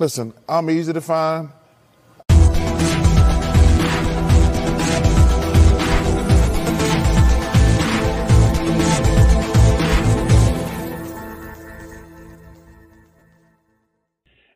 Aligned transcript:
Listen, 0.00 0.32
I'm 0.48 0.70
easy 0.70 0.94
to 0.94 1.00
find. 1.02 1.50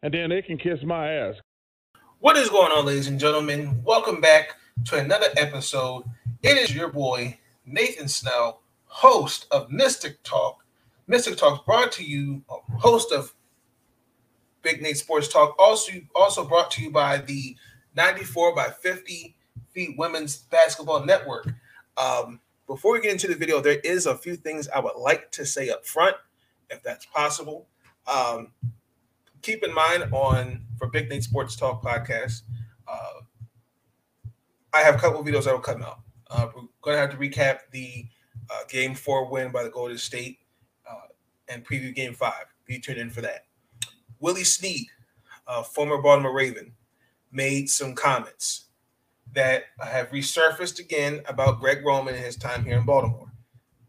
And 0.02 0.14
then 0.14 0.30
they 0.30 0.40
can 0.40 0.56
kiss 0.56 0.82
my 0.82 1.12
ass. 1.12 1.34
What 2.20 2.38
is 2.38 2.48
going 2.48 2.72
on, 2.72 2.86
ladies 2.86 3.08
and 3.08 3.20
gentlemen? 3.20 3.82
Welcome 3.84 4.22
back 4.22 4.56
to 4.86 4.96
another 4.96 5.26
episode. 5.36 6.04
It 6.42 6.56
is 6.56 6.74
your 6.74 6.88
boy, 6.88 7.38
Nathan 7.66 8.08
Snell, 8.08 8.62
host 8.86 9.46
of 9.50 9.70
Mystic 9.70 10.22
Talk. 10.22 10.64
Mystic 11.06 11.36
Talk 11.36 11.66
brought 11.66 11.92
to 11.92 12.02
you, 12.02 12.42
host 12.48 13.12
of 13.12 13.34
Big 14.64 14.82
Nate 14.82 14.96
Sports 14.96 15.28
Talk, 15.28 15.54
also 15.58 15.92
also 16.16 16.44
brought 16.44 16.70
to 16.72 16.82
you 16.82 16.90
by 16.90 17.18
the 17.18 17.54
94 17.94 18.56
by 18.56 18.70
50 18.70 19.36
feet 19.70 19.94
women's 19.96 20.36
basketball 20.36 21.04
network. 21.04 21.46
Um, 21.96 22.40
before 22.66 22.94
we 22.94 23.00
get 23.00 23.12
into 23.12 23.28
the 23.28 23.36
video, 23.36 23.60
there 23.60 23.78
is 23.84 24.06
a 24.06 24.16
few 24.16 24.34
things 24.34 24.68
I 24.68 24.80
would 24.80 24.96
like 24.96 25.30
to 25.32 25.46
say 25.46 25.68
up 25.68 25.86
front, 25.86 26.16
if 26.70 26.82
that's 26.82 27.06
possible. 27.06 27.68
Um, 28.12 28.48
keep 29.42 29.62
in 29.62 29.72
mind 29.72 30.04
on 30.12 30.62
for 30.78 30.88
Big 30.88 31.08
Nate 31.08 31.22
Sports 31.22 31.54
Talk 31.56 31.82
podcast, 31.82 32.42
uh, 32.88 33.20
I 34.72 34.80
have 34.80 34.96
a 34.96 34.98
couple 34.98 35.22
videos 35.22 35.44
that 35.44 35.52
will 35.52 35.60
come 35.60 35.82
out. 35.82 36.00
Uh, 36.30 36.48
we're 36.54 36.62
going 36.82 36.96
to 36.96 37.00
have 37.00 37.10
to 37.10 37.16
recap 37.16 37.60
the 37.70 38.06
uh, 38.50 38.64
game 38.68 38.94
four 38.94 39.30
win 39.30 39.52
by 39.52 39.62
the 39.62 39.70
Golden 39.70 39.98
State 39.98 40.38
uh, 40.90 41.08
and 41.48 41.64
preview 41.64 41.94
game 41.94 42.14
five. 42.14 42.46
Be 42.66 42.78
tuned 42.78 42.98
in 42.98 43.10
for 43.10 43.20
that. 43.20 43.44
Willie 44.24 44.42
Snead, 44.42 44.86
former 45.74 46.00
Baltimore 46.00 46.32
Raven, 46.32 46.72
made 47.30 47.68
some 47.68 47.94
comments 47.94 48.68
that 49.34 49.64
have 49.78 50.08
resurfaced 50.12 50.78
again 50.78 51.20
about 51.28 51.60
Greg 51.60 51.84
Roman 51.84 52.14
and 52.14 52.24
his 52.24 52.36
time 52.36 52.64
here 52.64 52.78
in 52.78 52.86
Baltimore. 52.86 53.30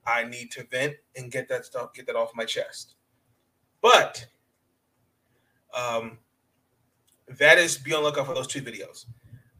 I 0.06 0.26
need 0.26 0.52
to 0.52 0.66
vent 0.66 0.96
and 1.16 1.32
get 1.32 1.48
that 1.48 1.64
stuff, 1.64 1.94
get 1.94 2.06
that 2.08 2.18
off 2.18 2.36
my 2.36 2.44
chest. 2.44 2.96
But 3.82 4.28
um, 5.74 6.18
that 7.30 7.58
is 7.58 7.78
be 7.78 7.94
on 7.94 8.04
lookout 8.04 8.26
for 8.26 8.36
those 8.36 8.48
two 8.48 8.62
videos. 8.62 9.06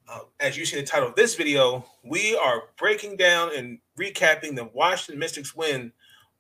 Uh, 0.10 0.20
as 0.42 0.58
you 0.58 0.66
see 0.66 0.76
the 0.76 0.86
title 0.86 1.08
of 1.08 1.16
this 1.16 1.36
video, 1.36 1.86
we 2.04 2.36
are 2.36 2.64
breaking 2.78 3.16
down 3.16 3.56
and 3.56 3.80
recapping 3.98 4.58
the 4.58 4.66
Washington 4.74 5.20
Mystics 5.20 5.56
win 5.56 5.94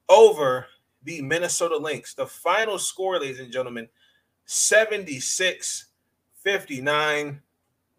over 0.09 0.65
the 1.05 1.21
Minnesota 1.21 1.77
Lynx. 1.77 2.13
The 2.13 2.27
final 2.27 2.77
score, 2.77 3.17
ladies 3.17 3.39
and 3.39 3.49
gentlemen, 3.49 3.87
76 4.45 5.87
59 6.43 7.41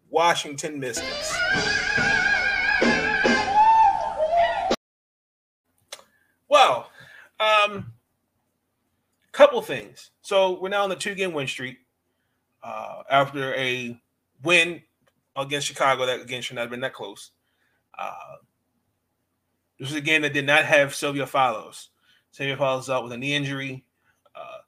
Washington 0.09 0.79
Mystics. 0.79 1.37
Well, 6.49 6.89
um, 7.39 7.93
couple 9.33 9.61
things. 9.61 10.11
So 10.21 10.59
we're 10.59 10.69
now 10.69 10.83
on 10.83 10.89
the 10.89 10.95
two 10.95 11.13
game 11.13 11.33
win 11.33 11.47
streak 11.47 11.77
uh, 12.63 13.03
after 13.09 13.53
a 13.55 13.99
win 14.43 14.81
against 15.35 15.67
Chicago 15.67 16.05
that 16.05 16.21
again 16.21 16.41
should 16.41 16.55
not 16.55 16.61
have 16.61 16.71
been 16.71 16.79
that 16.79 16.93
close. 16.93 17.31
Uh, 17.97 18.37
this 19.77 19.89
was 19.89 19.97
a 19.97 20.01
game 20.01 20.23
that 20.23 20.33
did 20.33 20.45
not 20.45 20.65
have 20.65 20.95
Sylvia 20.95 21.27
Fowles. 21.27 21.89
Sylvia 22.31 22.57
Fowles 22.57 22.89
out 22.89 23.03
with 23.03 23.11
a 23.11 23.17
knee 23.17 23.35
injury. 23.35 23.85
Uh, 24.35 24.59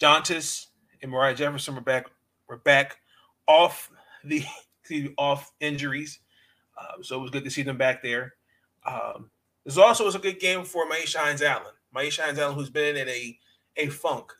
Dantas 0.00 0.66
and 1.02 1.10
Moriah 1.10 1.34
Jefferson 1.34 1.74
were 1.74 1.80
back 1.80 2.06
were 2.48 2.58
back 2.58 2.98
off 3.46 3.90
the 4.24 4.44
off 5.18 5.52
injuries. 5.60 6.20
Um, 6.78 7.02
so 7.02 7.18
it 7.18 7.22
was 7.22 7.30
good 7.30 7.44
to 7.44 7.50
see 7.50 7.62
them 7.62 7.78
back 7.78 8.02
there. 8.02 8.34
Um, 8.84 9.30
this 9.64 9.78
also 9.78 10.04
was 10.04 10.14
a 10.14 10.20
good 10.20 10.38
game 10.38 10.64
for 10.64 10.88
Myisha 10.88 11.16
Hines 11.16 11.42
Allen. 11.42 11.72
Myisha 11.94 12.24
Hines 12.24 12.38
Allen, 12.38 12.54
who's 12.54 12.70
been 12.70 12.96
in 12.96 13.08
a 13.08 13.38
a 13.76 13.88
funk 13.88 14.32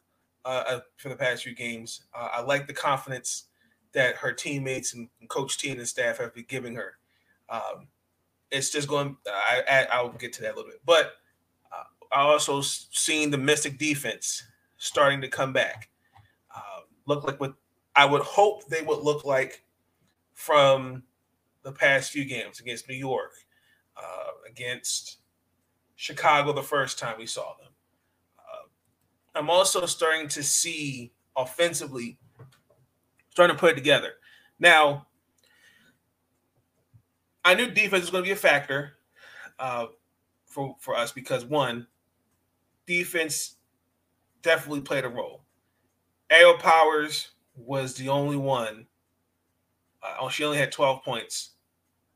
uh, 0.45 0.65
uh, 0.69 0.81
for 0.97 1.09
the 1.09 1.17
past 1.17 1.43
few 1.43 1.55
games. 1.55 2.03
Uh, 2.15 2.29
I 2.33 2.41
like 2.43 2.67
the 2.67 2.73
confidence 2.73 3.45
that 3.93 4.17
her 4.17 4.33
teammates 4.33 4.95
and, 4.95 5.09
and 5.21 5.29
coach 5.29 5.59
team 5.59 5.79
and 5.79 5.89
staff 5.89 6.19
have 6.19 6.35
been 6.35 6.45
giving 6.49 6.75
her. 6.75 6.99
Um, 7.49 7.89
it's 8.51 8.71
just 8.71 8.89
going. 8.89 9.17
I, 9.27 9.87
I 9.91 10.03
will 10.03 10.11
get 10.11 10.33
to 10.35 10.43
that 10.43 10.55
a 10.55 10.57
little 10.57 10.71
bit, 10.71 10.81
but 10.85 11.15
uh, 11.73 11.85
I 12.13 12.21
also 12.21 12.61
seen 12.61 13.31
the 13.31 13.39
Mystic 13.39 13.79
defense 13.79 14.43
starting 14.77 15.21
to 15.23 15.29
come 15.29 15.53
back 15.53 15.89
look 17.07 17.25
like 17.25 17.41
what 17.41 17.55
I 17.95 18.05
would 18.05 18.23
hope 18.23 18.67
they 18.67 18.83
would 18.83 19.01
look 19.01 19.25
like 19.25 19.65
from 20.35 21.03
the 21.63 21.73
past 21.73 22.11
few 22.11 22.25
games 22.25 22.61
against 22.61 22.89
New 22.89 22.97
York, 22.97 23.33
uh, 23.97 24.31
against 24.49 25.19
Chicago 25.97 26.53
the 26.53 26.63
first 26.63 26.99
time 26.99 27.17
we 27.19 27.27
saw 27.27 27.55
them. 27.59 27.73
Uh, 28.39 29.39
I'm 29.39 29.51
also 29.51 29.87
starting 29.87 30.29
to 30.29 30.43
see 30.43 31.13
offensively 31.37 32.19
starting 33.31 33.55
to 33.55 33.61
put 33.61 33.73
it 33.73 33.75
together. 33.75 34.13
Now, 34.59 35.07
I 37.45 37.55
knew 37.55 37.71
defense 37.71 38.03
was 38.03 38.11
going 38.11 38.25
to 38.25 38.29
be 38.29 38.33
a 38.33 38.37
factor 38.37 38.95
uh, 39.59 39.87
for 40.47 40.77
for 40.81 40.97
us 40.97 41.13
because 41.13 41.45
one, 41.45 41.87
defense 42.87 43.57
definitely 44.43 44.81
played 44.81 45.05
a 45.05 45.09
role. 45.09 45.46
Aerial 46.31 46.59
Powers 46.59 47.31
was 47.55 47.95
the 47.95 48.09
only 48.09 48.37
one. 48.37 48.87
Uh, 50.03 50.15
oh, 50.21 50.29
she 50.29 50.45
only 50.45 50.59
had 50.59 50.73
12 50.73 51.03
points. 51.03 51.51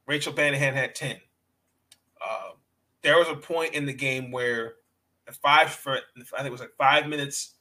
Rachel 0.07 0.33
Banham 0.33 0.75
had 0.75 0.95
10. 0.95 1.17
Uh, 2.21 2.51
there 3.03 3.17
was 3.17 3.29
a 3.29 3.37
point 3.37 3.75
in 3.75 3.87
the 3.87 3.93
game 3.93 4.31
where 4.31 4.75
five 5.43 5.71
for 5.71 5.93
I 5.97 6.01
think 6.23 6.47
it 6.47 6.53
was 6.53 6.61
like 6.61 6.75
five 6.77 7.07
minutes 7.07 7.55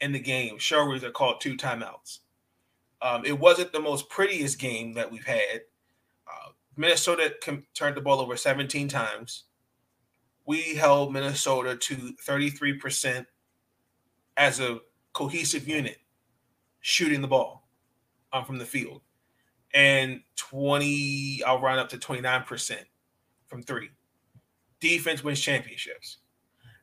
in 0.00 0.12
the 0.12 0.20
game, 0.20 0.58
Sherwood 0.58 1.04
are 1.04 1.10
called 1.10 1.40
two 1.40 1.56
timeouts. 1.56 2.18
Um, 3.02 3.24
it 3.24 3.38
wasn't 3.38 3.72
the 3.72 3.80
most 3.80 4.08
prettiest 4.08 4.58
game 4.58 4.94
that 4.94 5.10
we've 5.10 5.24
had. 5.24 5.62
Uh, 6.26 6.50
Minnesota 6.76 7.34
com- 7.42 7.66
turned 7.74 7.96
the 7.96 8.00
ball 8.00 8.20
over 8.20 8.36
17 8.36 8.88
times. 8.88 9.44
We 10.44 10.74
held 10.74 11.12
Minnesota 11.12 11.76
to 11.76 12.14
33% 12.26 13.26
as 14.36 14.60
a 14.60 14.78
cohesive 15.16 15.66
unit 15.66 15.96
shooting 16.80 17.22
the 17.22 17.26
ball 17.26 17.66
um, 18.34 18.44
from 18.44 18.58
the 18.58 18.66
field. 18.66 19.00
And 19.72 20.20
20, 20.36 21.42
I'll 21.44 21.60
run 21.60 21.78
up 21.78 21.88
to 21.88 21.96
29% 21.96 22.76
from 23.46 23.62
three. 23.62 23.88
Defense 24.78 25.24
wins 25.24 25.40
championships. 25.40 26.18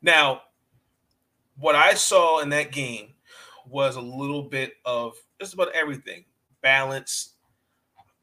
Now, 0.01 0.41
what 1.59 1.75
I 1.75 1.93
saw 1.93 2.39
in 2.39 2.49
that 2.49 2.71
game 2.71 3.13
was 3.67 3.97
a 3.97 4.01
little 4.01 4.41
bit 4.41 4.73
of 4.83 5.13
just 5.39 5.53
about 5.53 5.69
everything 5.75 6.25
balance 6.63 7.35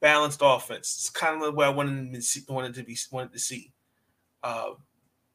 balanced 0.00 0.40
offense. 0.42 0.96
It's 0.98 1.10
kind 1.10 1.40
of 1.40 1.54
way 1.54 1.66
I 1.66 1.70
wanted 1.70 2.12
to 2.12 2.22
see, 2.22 2.40
wanted 2.48 2.74
to 2.74 2.82
be 2.82 2.96
wanted 3.12 3.32
to 3.32 3.38
see. 3.38 3.72
Uh, 4.42 4.70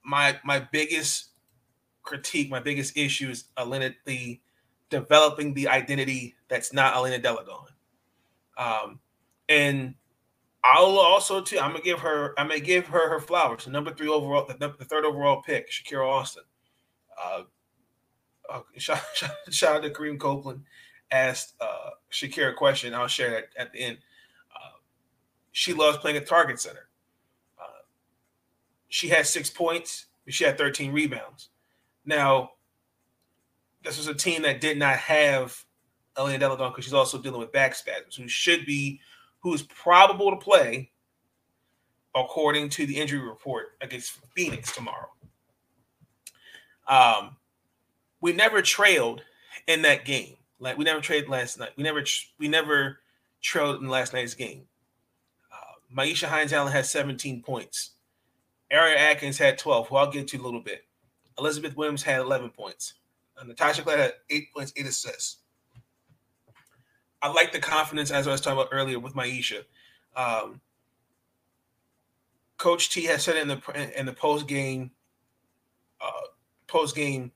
my 0.03 0.37
my 0.43 0.59
biggest 0.59 1.29
critique, 2.03 2.49
my 2.49 2.59
biggest 2.59 2.97
issue 2.97 3.29
is 3.29 3.45
Elena, 3.57 3.95
the 4.05 4.41
developing 4.89 5.53
the 5.53 5.67
identity 5.67 6.35
that's 6.47 6.73
not 6.73 6.95
Elena 6.95 7.19
Delle 7.19 7.43
Donne. 7.45 7.67
Um, 8.57 8.99
and 9.49 9.95
I'll 10.63 10.97
also 10.97 11.41
too. 11.41 11.59
I'm 11.59 11.71
gonna 11.71 11.83
give 11.83 11.99
her. 11.99 12.33
I'm 12.39 12.47
gonna 12.47 12.59
give 12.59 12.87
her 12.87 13.09
her 13.09 13.19
flowers. 13.19 13.65
The 13.65 13.71
number 13.71 13.93
three 13.93 14.07
overall, 14.07 14.45
the, 14.45 14.55
the 14.79 14.85
third 14.85 15.05
overall 15.05 15.41
pick, 15.43 15.69
Shakira 15.69 16.07
Austin. 16.07 16.43
Uh, 17.23 17.43
uh, 18.49 18.61
shout, 18.77 19.01
shout, 19.13 19.31
shout, 19.51 19.75
out 19.77 19.83
to 19.83 19.89
Kareem 19.89 20.19
Copeland. 20.19 20.63
Asked 21.11 21.53
uh, 21.61 21.91
Shakira 22.11 22.51
a 22.51 22.53
question. 22.53 22.93
I'll 22.93 23.07
share 23.07 23.29
that 23.29 23.49
at 23.57 23.71
the 23.73 23.79
end. 23.79 23.97
Uh, 24.55 24.77
she 25.51 25.73
loves 25.73 25.99
playing 25.99 26.17
at 26.17 26.27
Target 26.27 26.59
Center. 26.59 26.89
Uh, 27.61 27.83
she 28.89 29.09
had 29.09 29.27
six 29.27 29.49
points. 29.49 30.07
She 30.27 30.43
had 30.43 30.57
13 30.57 30.91
rebounds. 30.91 31.49
Now, 32.05 32.51
this 33.85 33.97
was 33.97 34.07
a 34.07 34.13
team 34.13 34.41
that 34.41 34.61
did 34.61 34.77
not 34.77 34.97
have 34.97 35.63
Elena 36.17 36.39
Delle 36.39 36.57
Donne 36.57 36.71
because 36.71 36.85
she's 36.85 36.93
also 36.93 37.17
dealing 37.17 37.39
with 37.39 37.51
back 37.51 37.75
spasms, 37.75 38.15
who 38.15 38.27
should 38.27 38.65
be, 38.65 38.99
who 39.39 39.53
is 39.53 39.61
probable 39.63 40.31
to 40.31 40.37
play 40.37 40.91
according 42.15 42.69
to 42.69 42.85
the 42.85 42.97
injury 42.97 43.19
report 43.19 43.77
against 43.81 44.19
Phoenix 44.35 44.71
tomorrow. 44.73 45.09
Um, 46.87 47.35
we 48.21 48.33
never 48.33 48.61
trailed 48.61 49.21
in 49.67 49.81
that 49.83 50.05
game. 50.05 50.35
Like 50.59 50.77
we 50.77 50.85
never 50.85 51.01
trailed 51.01 51.27
last 51.27 51.59
night. 51.59 51.71
We 51.75 51.83
never 51.83 52.03
we 52.39 52.47
never 52.47 52.99
trailed 53.41 53.81
in 53.81 53.89
last 53.89 54.13
night's 54.13 54.33
game. 54.33 54.63
Uh, 55.51 55.95
Myisha 56.01 56.27
Hines 56.27 56.53
Allen 56.53 56.71
had 56.71 56.85
17 56.85 57.41
points. 57.41 57.91
Ariel 58.71 58.97
Atkins 58.97 59.37
had 59.37 59.57
12, 59.57 59.89
who 59.89 59.95
I'll 59.95 60.11
get 60.11 60.27
to 60.29 60.37
a 60.37 60.41
little 60.41 60.61
bit. 60.61 60.85
Elizabeth 61.37 61.75
Williams 61.75 62.01
had 62.01 62.21
11 62.21 62.49
points. 62.49 62.95
Uh, 63.37 63.43
Natasha 63.43 63.81
Cloud 63.81 63.99
had 63.99 64.13
eight 64.29 64.53
points, 64.53 64.73
eight 64.75 64.85
assists. 64.85 65.39
I 67.21 67.31
like 67.31 67.51
the 67.51 67.59
confidence 67.59 68.11
as 68.11 68.27
I 68.27 68.31
was 68.31 68.41
talking 68.41 68.59
about 68.59 68.69
earlier 68.71 68.99
with 68.99 69.13
MyIsha. 69.13 69.63
Um, 70.15 70.61
Coach 72.57 72.89
T 72.89 73.05
has 73.05 73.23
said 73.23 73.35
in 73.35 73.47
the 73.47 73.91
in 73.99 74.05
the 74.05 74.13
post 74.13 74.47
game, 74.47 74.91
uh, 75.99 76.27
post 76.67 76.95
game, 76.95 77.31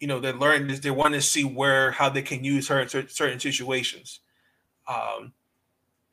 you 0.00 0.06
know, 0.06 0.20
they're 0.20 0.32
learning 0.32 0.68
this. 0.68 0.80
They 0.80 0.90
want 0.90 1.14
to 1.14 1.22
see 1.22 1.44
where 1.44 1.92
how 1.92 2.08
they 2.08 2.22
can 2.22 2.44
use 2.44 2.68
her 2.68 2.80
in 2.80 2.88
certain 2.88 3.40
situations. 3.40 4.20
Um, 4.86 5.32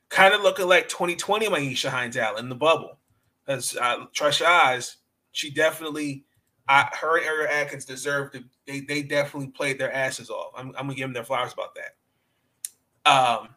kind 0.08 0.34
of 0.34 0.42
looking 0.42 0.68
like 0.68 0.88
2020 0.88 1.46
MyIsha 1.48 1.88
Hines 1.88 2.16
Allen 2.16 2.44
in 2.44 2.48
the 2.48 2.54
bubble. 2.54 2.98
As 3.46 3.76
uh, 3.76 4.06
Trisha 4.14 4.44
Eyes, 4.44 4.96
she 5.32 5.50
definitely, 5.50 6.24
I, 6.68 6.88
her 7.00 7.18
and 7.18 7.26
Ariel 7.26 7.48
Atkins 7.50 7.84
deserve 7.84 8.32
to. 8.32 8.42
They 8.66 8.80
they 8.80 9.02
definitely 9.02 9.48
played 9.48 9.78
their 9.78 9.92
asses 9.92 10.30
off. 10.30 10.52
I'm, 10.56 10.68
I'm 10.68 10.86
gonna 10.86 10.94
give 10.94 11.04
them 11.04 11.12
their 11.12 11.24
flowers 11.24 11.52
about 11.52 11.76
that. 11.76 13.10
Um, 13.10 13.48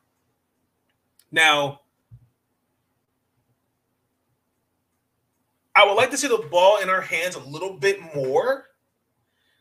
now 1.31 1.81
I 5.79 5.85
would 5.85 5.93
like 5.93 6.11
to 6.11 6.17
see 6.17 6.27
the 6.27 6.45
ball 6.51 6.81
in 6.81 6.89
our 6.89 6.99
hands 6.99 7.35
a 7.35 7.39
little 7.39 7.77
bit 7.77 8.01
more. 8.13 8.65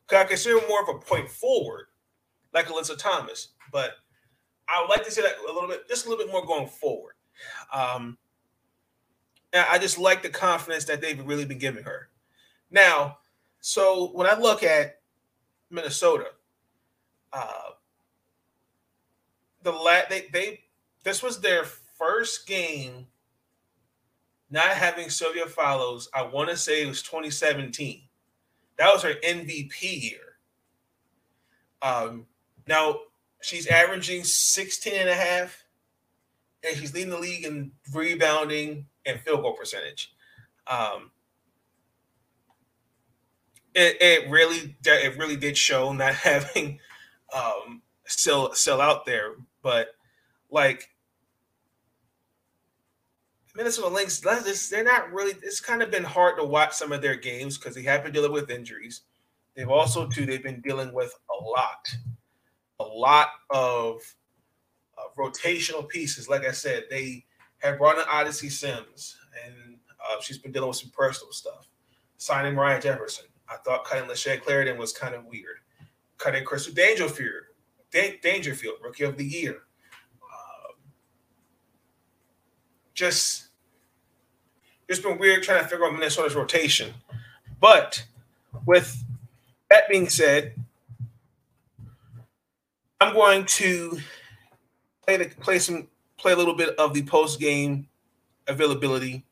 Cause 0.08 0.18
I 0.18 0.24
consider 0.24 0.58
more 0.68 0.82
of 0.82 0.88
a 0.88 0.98
point 0.98 1.30
forward, 1.30 1.86
like 2.52 2.66
Alyssa 2.66 2.98
Thomas. 2.98 3.50
But 3.70 3.92
I 4.68 4.80
would 4.80 4.90
like 4.90 5.04
to 5.04 5.12
see 5.12 5.22
that 5.22 5.36
a 5.48 5.52
little 5.52 5.68
bit, 5.68 5.86
just 5.88 6.06
a 6.06 6.08
little 6.08 6.24
bit 6.24 6.32
more 6.32 6.44
going 6.44 6.66
forward. 6.66 7.14
Um, 7.72 8.18
I 9.54 9.78
just 9.78 9.96
like 9.96 10.22
the 10.22 10.28
confidence 10.28 10.86
that 10.86 11.00
they've 11.00 11.24
really 11.24 11.44
been 11.44 11.58
giving 11.58 11.84
her. 11.84 12.08
Now, 12.70 13.18
so 13.68 14.06
when 14.14 14.26
I 14.26 14.32
look 14.32 14.62
at 14.62 15.00
Minnesota, 15.68 16.28
uh, 17.34 17.72
the 19.62 19.72
la- 19.72 20.08
they 20.08 20.28
they 20.32 20.60
this 21.04 21.22
was 21.22 21.38
their 21.42 21.64
first 21.64 22.46
game 22.46 23.08
not 24.48 24.68
having 24.68 25.10
Sylvia 25.10 25.44
Fowles. 25.44 26.08
I 26.14 26.22
want 26.22 26.48
to 26.48 26.56
say 26.56 26.82
it 26.82 26.88
was 26.88 27.02
2017. 27.02 28.00
That 28.78 28.90
was 28.90 29.02
her 29.02 29.16
MVP 29.22 29.82
year. 29.82 30.38
Um, 31.82 32.24
now 32.66 33.00
she's 33.42 33.66
averaging 33.66 34.24
16 34.24 34.94
and 34.94 35.10
a 35.10 35.14
half, 35.14 35.62
and 36.66 36.74
she's 36.74 36.94
leading 36.94 37.10
the 37.10 37.18
league 37.18 37.44
in 37.44 37.72
rebounding 37.92 38.86
and 39.04 39.20
field 39.20 39.42
goal 39.42 39.52
percentage. 39.52 40.14
Um, 40.66 41.10
it, 43.78 43.96
it 44.00 44.30
really 44.30 44.76
it 44.84 45.16
really 45.16 45.36
did 45.36 45.56
show 45.56 45.92
not 45.92 46.14
having 46.14 46.80
um, 47.34 47.82
still 48.06 48.52
still 48.54 48.80
out 48.80 49.06
there, 49.06 49.34
but 49.62 49.88
like 50.50 50.88
Minnesota 53.54 53.88
Lynx, 53.88 54.20
they're 54.20 54.84
not 54.84 55.12
really. 55.12 55.32
It's 55.42 55.60
kind 55.60 55.82
of 55.82 55.90
been 55.90 56.04
hard 56.04 56.38
to 56.38 56.44
watch 56.44 56.74
some 56.74 56.92
of 56.92 57.02
their 57.02 57.16
games 57.16 57.56
because 57.56 57.74
they 57.74 57.82
have 57.82 58.02
been 58.02 58.12
dealing 58.12 58.32
with 58.32 58.50
injuries. 58.50 59.02
They've 59.54 59.70
also 59.70 60.08
too 60.08 60.26
they've 60.26 60.42
been 60.42 60.60
dealing 60.60 60.92
with 60.92 61.14
a 61.30 61.44
lot, 61.44 61.88
a 62.80 62.84
lot 62.84 63.28
of 63.50 64.00
uh, 64.96 65.08
rotational 65.16 65.88
pieces. 65.88 66.28
Like 66.28 66.44
I 66.44 66.52
said, 66.52 66.84
they 66.90 67.24
have 67.58 67.78
brought 67.78 67.98
in 67.98 68.04
Odyssey 68.10 68.48
Sims, 68.48 69.16
and 69.44 69.78
uh, 70.08 70.20
she's 70.20 70.38
been 70.38 70.52
dealing 70.52 70.68
with 70.68 70.78
some 70.78 70.90
personal 70.90 71.32
stuff. 71.32 71.68
Signing 72.16 72.56
Ryan 72.56 72.80
Jefferson, 72.80 73.26
I 73.50 73.56
thought 73.56 73.84
cutting 73.84 74.08
Layshia 74.08 74.40
Clarendon 74.40 74.78
was 74.78 74.92
kind 74.92 75.14
of 75.14 75.24
weird. 75.24 75.58
Cutting 76.18 76.44
Crystal 76.44 76.74
Dangerfield, 76.74 77.44
Dangerfield, 77.92 78.76
Rookie 78.82 79.04
of 79.04 79.16
the 79.16 79.24
Year. 79.24 79.62
Um, 80.22 80.74
just 82.94 83.48
it's 84.88 85.00
been 85.00 85.18
weird 85.18 85.42
trying 85.42 85.62
to 85.62 85.68
figure 85.68 85.84
out 85.84 85.92
Minnesota's 85.92 86.34
rotation. 86.34 86.92
But 87.60 88.04
with 88.66 89.04
that 89.70 89.88
being 89.88 90.08
said, 90.08 90.54
I'm 93.00 93.14
going 93.14 93.44
to 93.44 93.98
play 95.06 95.16
the 95.16 95.26
play 95.26 95.58
some 95.58 95.88
play 96.16 96.32
a 96.32 96.36
little 96.36 96.54
bit 96.54 96.76
of 96.78 96.94
the 96.94 97.02
post 97.02 97.38
game 97.38 97.86
availability 98.46 99.24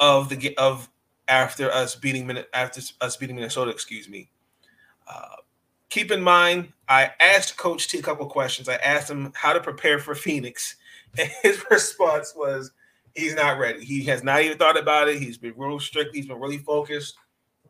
of 0.00 0.28
the 0.28 0.56
of 0.56 0.88
after 1.28 1.70
us 1.70 1.94
beating 1.94 2.30
after 2.52 2.80
us 3.00 3.16
beating 3.16 3.36
Minnesota. 3.36 3.70
Excuse 3.70 4.08
me. 4.08 4.30
Uh, 5.08 5.36
keep 5.88 6.10
in 6.10 6.20
mind, 6.20 6.72
I 6.88 7.10
asked 7.20 7.56
Coach 7.56 7.88
T 7.88 7.98
a 7.98 8.02
couple 8.02 8.26
questions. 8.26 8.68
I 8.68 8.76
asked 8.76 9.10
him 9.10 9.32
how 9.34 9.52
to 9.52 9.60
prepare 9.60 9.98
for 9.98 10.14
Phoenix, 10.26 10.76
and 11.18 11.30
his 11.42 11.62
response 11.70 12.34
was 12.36 12.72
he's 13.14 13.34
not 13.34 13.58
ready. 13.58 13.84
He 13.84 14.04
has 14.04 14.22
not 14.22 14.42
even 14.42 14.58
thought 14.58 14.78
about 14.78 15.08
it. 15.08 15.20
He's 15.20 15.38
been 15.38 15.54
real 15.56 15.80
strict. 15.80 16.14
He's 16.14 16.26
been 16.26 16.40
really 16.40 16.58
focused 16.58 17.16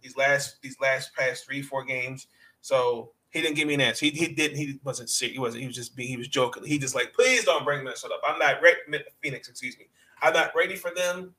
these 0.02 0.16
last 0.16 0.60
these 0.62 0.78
last 0.80 1.14
past 1.14 1.46
three 1.46 1.62
four 1.62 1.84
games. 1.84 2.26
So 2.60 3.12
he 3.30 3.40
didn't 3.40 3.56
give 3.56 3.68
me 3.68 3.74
an 3.74 3.80
answer. 3.80 4.06
He, 4.06 4.12
he 4.12 4.28
didn't. 4.28 4.56
He 4.56 4.80
wasn't 4.84 5.10
sick. 5.10 5.32
He 5.32 5.38
wasn't. 5.38 5.62
He 5.62 5.66
was 5.66 5.76
just 5.76 5.96
being. 5.96 6.08
He 6.08 6.16
was 6.16 6.28
joking. 6.28 6.64
He 6.64 6.78
just 6.78 6.94
like, 6.94 7.12
please 7.12 7.44
don't 7.44 7.64
bring 7.64 7.84
Minnesota 7.84 8.14
up. 8.14 8.22
I'm 8.26 8.38
not 8.38 8.62
ready. 8.62 8.78
Phoenix, 9.22 9.48
excuse 9.48 9.76
me. 9.78 9.86
I'm 10.22 10.32
not 10.32 10.52
ready 10.56 10.76
for 10.76 10.90
them. 10.96 11.34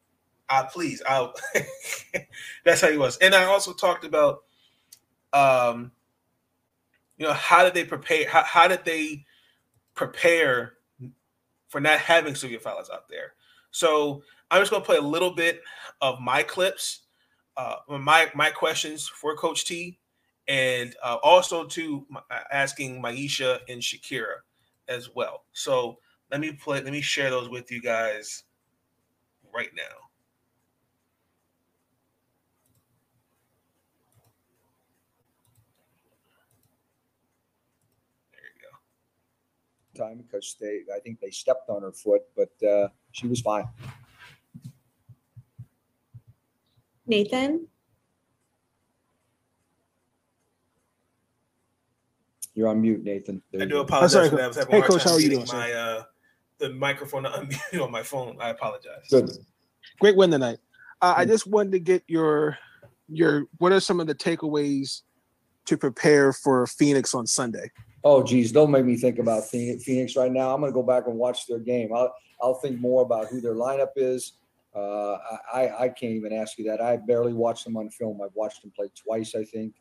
Uh, 0.50 0.66
please, 0.66 1.02
I'll. 1.08 1.34
that's 2.66 2.82
how 2.82 2.90
he 2.90 2.98
was. 2.98 3.18
And 3.18 3.36
I 3.36 3.46
also 3.46 3.74
talked 3.74 4.06
about, 4.06 4.44
um, 5.34 5.92
you 7.18 7.26
know, 7.26 7.34
how 7.34 7.64
did 7.64 7.74
they 7.74 7.84
prepare? 7.84 8.28
How, 8.30 8.44
how 8.44 8.68
did 8.68 8.86
they 8.86 9.26
prepare 9.94 10.74
for 11.68 11.82
not 11.82 12.00
having 12.00 12.36
Sylvia 12.36 12.60
Fowles 12.60 12.90
out 12.90 13.10
there? 13.10 13.34
So 13.72 14.24
I'm 14.50 14.62
just 14.62 14.72
to 14.72 14.80
play 14.80 14.98
a 14.98 15.02
little 15.02 15.36
bit 15.36 15.62
of 16.02 16.20
my 16.22 16.44
clips, 16.44 17.02
uh, 17.58 17.76
my 18.00 18.32
my 18.34 18.50
questions 18.50 19.08
for 19.08 19.36
Coach 19.36 19.66
T, 19.66 20.00
and 20.48 20.96
uh, 21.04 21.18
also 21.24 21.66
to 21.66 22.06
uh, 22.16 22.40
asking 22.52 23.02
MyIsha 23.02 23.60
and 23.68 23.82
Shakira 23.82 24.38
as 24.88 25.14
well. 25.14 25.44
So 25.52 26.00
let 26.32 26.40
me 26.40 26.54
play. 26.54 26.82
Let 26.82 26.94
me 26.94 27.02
share 27.02 27.30
those 27.30 27.50
with 27.50 27.70
you 27.72 27.82
guys 27.82 28.44
right 29.54 29.72
now. 29.76 30.07
Time 39.98 40.18
because 40.18 40.56
they, 40.60 40.82
I 40.96 41.00
think 41.00 41.20
they 41.20 41.32
stepped 41.32 41.70
on 41.70 41.82
her 41.82 41.92
foot, 41.92 42.22
but 42.36 42.52
uh, 42.68 42.90
she 43.12 43.28
was 43.28 43.42
fine. 43.42 43.68
Nathan? 47.06 47.68
You're 52.54 52.70
on 52.70 52.82
mute, 52.82 53.04
Nathan. 53.04 53.42
There 53.52 53.62
I 53.62 53.66
do 53.66 53.80
apologize 53.80 54.12
sorry, 54.12 54.30
for 54.30 54.36
that. 54.38 54.46
I 54.46 54.48
was 54.48 54.58
having 54.58 54.72
hey, 54.72 54.78
a 54.78 54.82
hard 54.82 54.92
Coach, 54.92 55.04
time 55.04 55.12
how 55.12 55.18
are 55.18 55.20
you 55.22 55.30
doing, 55.30 55.48
my 55.48 55.72
uh, 55.72 56.04
the 56.58 56.70
microphone 56.74 57.24
to 57.24 57.30
unmute 57.72 57.84
on 57.84 57.92
my 57.92 58.04
phone. 58.04 58.38
I 58.40 58.50
apologize. 58.50 59.06
Good. 59.12 59.30
Great 60.00 60.16
win 60.16 60.32
tonight. 60.32 60.58
Uh, 61.02 61.14
I 61.18 61.26
Mm. 61.26 61.30
just 61.30 61.48
wanted 61.48 61.72
to 61.74 61.80
get 61.80 62.04
your 62.08 62.58
your 63.08 63.46
what 63.60 63.72
are 63.72 63.80
some 63.80 64.00
of 64.00 64.08
the 64.08 64.16
takeaways 64.16 65.02
to 65.68 65.78
prepare 65.78 66.34
for 66.34 66.66
Phoenix 66.66 67.14
on 67.14 67.28
Sunday? 67.28 67.70
Oh, 68.04 68.24
geez, 68.24 68.52
don't 68.52 68.72
make 68.72 68.86
me 68.86 68.96
think 68.96 69.20
about 69.20 69.46
Phoenix 69.46 70.16
right 70.16 70.32
now. 70.32 70.54
I'm 70.54 70.62
going 70.62 70.72
to 70.72 70.76
go 70.76 70.84
back 70.84 71.08
and 71.08 71.18
watch 71.18 71.48
their 71.48 71.60
game. 71.60 71.90
I'll, 71.94 72.14
I'll 72.42 72.56
think 72.56 72.80
more 72.80 73.02
about 73.02 73.28
who 73.28 73.42
their 73.42 73.56
lineup 73.56 73.92
is. 73.96 74.34
Uh, 74.76 75.18
I, 75.52 75.72
I 75.80 75.90
can't 75.90 76.14
even 76.14 76.32
ask 76.32 76.58
you 76.58 76.66
that. 76.66 76.80
I 76.80 76.98
barely 76.98 77.34
watched 77.34 77.66
them 77.66 77.76
on 77.78 77.90
film. 77.90 78.22
I've 78.22 78.36
watched 78.36 78.62
them 78.62 78.72
play 78.76 78.90
twice, 78.96 79.34
I 79.34 79.44
think. 79.44 79.74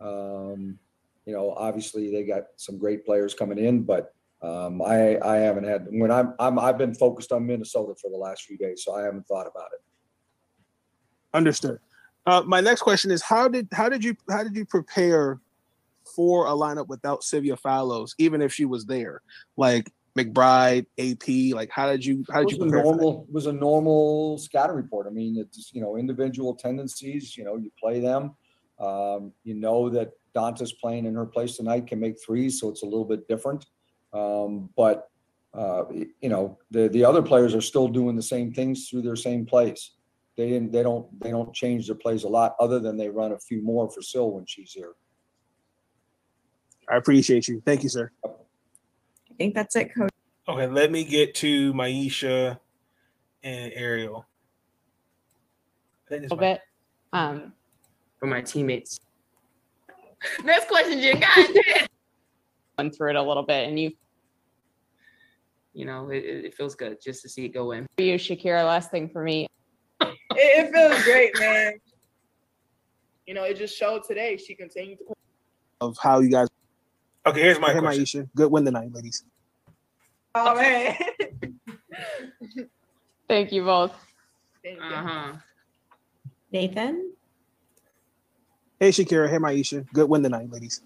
Um, 0.00 0.78
you 1.26 1.32
know, 1.32 1.52
obviously 1.52 2.12
they 2.12 2.22
got 2.24 2.44
some 2.56 2.78
great 2.78 3.04
players 3.04 3.34
coming 3.34 3.58
in, 3.58 3.82
but 3.82 4.14
um, 4.42 4.82
I, 4.82 5.18
I 5.20 5.36
haven't 5.36 5.64
had 5.64 5.86
when 5.90 6.10
I'm, 6.10 6.34
I'm 6.38 6.58
I've 6.58 6.76
been 6.76 6.94
focused 6.94 7.32
on 7.32 7.46
Minnesota 7.46 7.94
for 8.00 8.10
the 8.10 8.16
last 8.16 8.42
few 8.42 8.58
days, 8.58 8.84
so 8.84 8.94
I 8.94 9.02
haven't 9.02 9.26
thought 9.26 9.46
about 9.46 9.68
it. 9.72 9.80
Understood. 11.32 11.78
Uh, 12.26 12.42
my 12.46 12.60
next 12.60 12.82
question 12.82 13.10
is 13.10 13.22
how 13.22 13.48
did 13.48 13.68
how 13.72 13.88
did 13.88 14.04
you 14.04 14.14
how 14.28 14.42
did 14.42 14.54
you 14.54 14.66
prepare 14.66 15.40
for 16.14 16.46
a 16.46 16.50
lineup 16.50 16.88
without 16.88 17.22
Sylvia 17.22 17.56
Fowles, 17.56 18.14
even 18.18 18.42
if 18.42 18.52
she 18.52 18.64
was 18.64 18.86
there? 18.86 19.22
Like 19.56 19.90
McBride, 20.16 20.86
AP, 20.98 21.54
like 21.56 21.70
how 21.70 21.90
did 21.90 22.04
you 22.04 22.24
how 22.30 22.40
did 22.40 22.52
you 22.52 22.58
was 22.58 22.66
a 22.66 22.70
for 22.70 22.76
that? 22.76 22.84
normal 22.84 23.26
was 23.30 23.46
a 23.46 23.52
normal 23.52 24.38
scatter 24.38 24.74
report. 24.74 25.06
I 25.06 25.10
mean, 25.10 25.36
it's 25.38 25.72
you 25.74 25.80
know 25.80 25.96
individual 25.96 26.54
tendencies. 26.54 27.36
You 27.36 27.44
know, 27.44 27.56
you 27.56 27.70
play 27.78 28.00
them. 28.00 28.34
Um, 28.78 29.32
you 29.42 29.54
know 29.54 29.88
that 29.90 30.12
Danta's 30.34 30.72
playing 30.72 31.06
in 31.06 31.14
her 31.14 31.26
place 31.26 31.56
tonight 31.56 31.86
can 31.86 32.00
make 32.00 32.16
threes, 32.24 32.60
so 32.60 32.68
it's 32.68 32.82
a 32.82 32.86
little 32.86 33.04
bit 33.04 33.26
different. 33.28 33.66
Um, 34.12 34.70
but 34.76 35.08
uh, 35.52 35.84
you 35.90 36.28
know 36.28 36.58
the 36.70 36.88
the 36.88 37.04
other 37.04 37.22
players 37.22 37.54
are 37.54 37.60
still 37.60 37.88
doing 37.88 38.14
the 38.14 38.22
same 38.22 38.52
things 38.52 38.88
through 38.88 39.02
their 39.02 39.16
same 39.16 39.44
plays. 39.44 39.92
They 40.36 40.48
didn't. 40.48 40.70
They 40.70 40.82
don't. 40.84 41.06
They 41.20 41.30
don't 41.30 41.52
change 41.54 41.86
their 41.86 41.96
plays 41.96 42.22
a 42.22 42.28
lot, 42.28 42.54
other 42.60 42.78
than 42.78 42.96
they 42.96 43.08
run 43.08 43.32
a 43.32 43.38
few 43.38 43.62
more 43.62 43.90
for 43.90 44.02
Sil 44.02 44.30
when 44.30 44.46
she's 44.46 44.72
here. 44.72 44.92
I 46.88 46.96
appreciate 46.96 47.48
you. 47.48 47.62
Thank 47.64 47.82
you, 47.82 47.88
sir. 47.88 48.10
I 48.24 49.34
think 49.38 49.54
that's 49.54 49.74
it, 49.76 49.94
Coach. 49.94 50.10
Okay, 50.48 50.66
let 50.66 50.90
me 50.92 51.04
get 51.04 51.34
to 51.36 51.72
Myisha 51.72 52.58
and 53.42 53.72
Ariel. 53.74 54.26
I 56.10 56.14
a 56.16 56.18
little 56.20 56.36
my- 56.36 56.40
bit. 56.42 56.60
Um, 57.12 57.52
for 58.18 58.26
my 58.26 58.40
teammates. 58.42 58.98
Next 60.44 60.68
question, 60.68 61.00
Jen. 61.00 61.20
God 61.20 61.48
damn. 61.54 61.86
went 62.78 62.94
through 62.96 63.10
it 63.10 63.16
a 63.16 63.22
little 63.22 63.42
bit, 63.44 63.68
and 63.68 63.78
you, 63.78 63.92
You 65.74 65.84
know, 65.86 66.10
it, 66.10 66.24
it 66.24 66.44
it 66.46 66.54
feels 66.54 66.74
good 66.74 66.98
just 67.02 67.22
to 67.22 67.28
see 67.28 67.44
it 67.46 67.50
go 67.50 67.72
in. 67.72 67.86
for 67.96 68.02
you, 68.02 68.14
Shakira. 68.16 68.64
Last 68.64 68.90
thing 68.90 69.08
for 69.08 69.22
me, 69.22 69.46
It, 70.00 70.16
it 70.32 70.72
feels 70.72 71.02
great, 71.04 71.38
man. 71.38 71.74
You 73.26 73.34
know, 73.34 73.44
it 73.44 73.56
just 73.56 73.76
showed 73.76 74.02
today. 74.04 74.36
She 74.36 74.54
continued 74.54 74.98
to. 74.98 75.04
Of 75.80 75.96
how 75.98 76.20
you 76.20 76.28
guys 76.30 76.48
Okay, 77.26 77.40
here's 77.40 77.58
my 77.58 77.72
Hey, 77.72 77.80
question. 77.80 78.04
Myisha. 78.04 78.28
Good 78.34 78.50
win 78.50 78.64
tonight, 78.64 78.92
ladies. 78.92 79.24
Oh 80.34 80.54
man. 80.54 80.96
thank 83.28 83.52
you 83.52 83.64
both. 83.64 83.92
Thank 84.62 84.78
you. 84.78 84.84
Uh 84.84 85.02
huh. 85.02 85.32
Nathan? 86.52 87.12
Hey, 88.78 88.90
Shakira. 88.90 89.30
Hey, 89.30 89.38
Myisha. 89.38 89.86
Good 89.92 90.08
win 90.08 90.22
tonight, 90.22 90.50
ladies. 90.50 90.82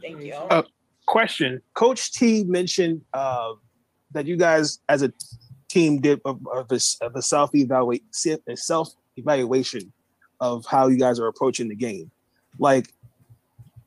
Thank 0.00 0.22
you. 0.22 0.34
Uh, 0.34 0.62
question. 1.06 1.60
Coach 1.74 2.12
T 2.12 2.44
mentioned 2.44 3.02
uh, 3.12 3.54
that 4.12 4.26
you 4.26 4.36
guys, 4.36 4.78
as 4.88 5.02
a 5.02 5.12
team, 5.68 6.00
did 6.00 6.20
of, 6.24 6.40
of 6.52 6.70
a, 6.70 6.78
of 7.04 7.16
a 7.16 7.22
self 7.22 7.54
evaluate 7.54 8.04
a 8.46 8.56
self 8.56 8.94
evaluation 9.16 9.92
of 10.40 10.64
how 10.66 10.86
you 10.86 10.98
guys 10.98 11.18
are 11.18 11.26
approaching 11.26 11.68
the 11.68 11.74
game. 11.74 12.10
Like 12.58 12.92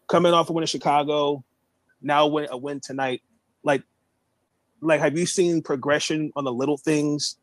coming 0.07 0.33
off 0.33 0.49
a 0.49 0.53
win 0.53 0.63
in 0.63 0.67
Chicago, 0.67 1.43
now 2.01 2.27
win 2.27 2.47
a 2.49 2.57
win 2.57 2.79
tonight. 2.79 3.21
Like, 3.63 3.83
like 4.81 4.99
have 4.99 5.17
you 5.17 5.25
seen 5.25 5.61
progression 5.61 6.31
on 6.35 6.43
the 6.43 6.53
little 6.53 6.77
things 6.77 7.37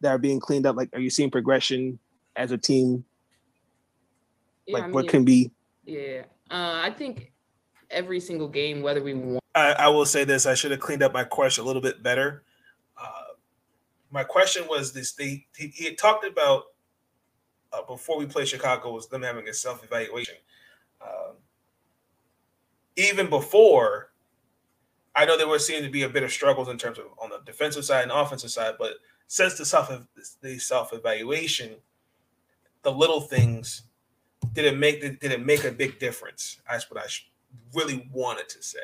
that 0.00 0.10
are 0.10 0.18
being 0.18 0.40
cleaned 0.40 0.66
up? 0.66 0.76
Like, 0.76 0.90
are 0.92 1.00
you 1.00 1.10
seeing 1.10 1.30
progression 1.30 1.98
as 2.36 2.52
a 2.52 2.58
team? 2.58 3.04
Yeah, 4.66 4.74
Like, 4.74 4.84
I 4.84 4.88
what 4.88 5.08
can 5.08 5.24
be? 5.24 5.50
Yeah. 5.84 6.22
Uh, 6.50 6.80
I 6.82 6.90
think 6.90 7.32
every 7.90 8.20
single 8.20 8.48
game, 8.48 8.82
whether 8.82 9.02
we 9.02 9.14
won, 9.14 9.40
I, 9.54 9.72
I 9.72 9.88
will 9.88 10.06
say 10.06 10.24
this: 10.24 10.46
I 10.46 10.54
should 10.54 10.70
have 10.70 10.80
cleaned 10.80 11.02
up 11.02 11.12
my 11.12 11.24
question 11.24 11.64
a 11.64 11.66
little 11.66 11.82
bit 11.82 12.02
better. 12.02 12.44
Uh, 13.00 13.34
my 14.10 14.24
question 14.24 14.64
was 14.68 14.92
this: 14.92 15.12
they 15.12 15.46
he, 15.56 15.68
he 15.68 15.84
had 15.84 15.98
talked 15.98 16.24
about 16.24 16.64
uh, 17.72 17.82
before 17.82 18.18
we 18.18 18.26
play 18.26 18.44
Chicago 18.44 18.92
was 18.92 19.08
them 19.08 19.22
having 19.22 19.48
a 19.48 19.54
self 19.54 19.84
evaluation. 19.84 20.34
Um, 21.00 21.36
even 22.96 23.28
before, 23.28 24.10
I 25.14 25.24
know 25.24 25.36
there 25.36 25.48
were 25.48 25.58
seeming 25.58 25.84
to 25.84 25.90
be 25.90 26.02
a 26.02 26.08
bit 26.08 26.22
of 26.22 26.32
struggles 26.32 26.68
in 26.68 26.78
terms 26.78 26.98
of 26.98 27.06
on 27.22 27.30
the 27.30 27.40
defensive 27.44 27.84
side 27.84 28.02
and 28.02 28.12
offensive 28.12 28.50
side, 28.50 28.74
but 28.78 28.94
since 29.26 29.56
the 29.56 29.64
self 29.64 29.90
the 30.40 30.58
self 30.58 30.92
evaluation, 30.92 31.76
the 32.82 32.92
little 32.92 33.20
things 33.20 33.82
did 34.52 34.64
it 34.64 34.78
make 34.78 35.00
did 35.00 35.32
it 35.32 35.44
make 35.44 35.64
a 35.64 35.72
big 35.72 35.98
difference? 35.98 36.60
That's 36.68 36.90
what 36.90 37.02
I 37.02 37.06
really 37.74 38.08
wanted 38.12 38.48
to 38.50 38.62
say. 38.62 38.78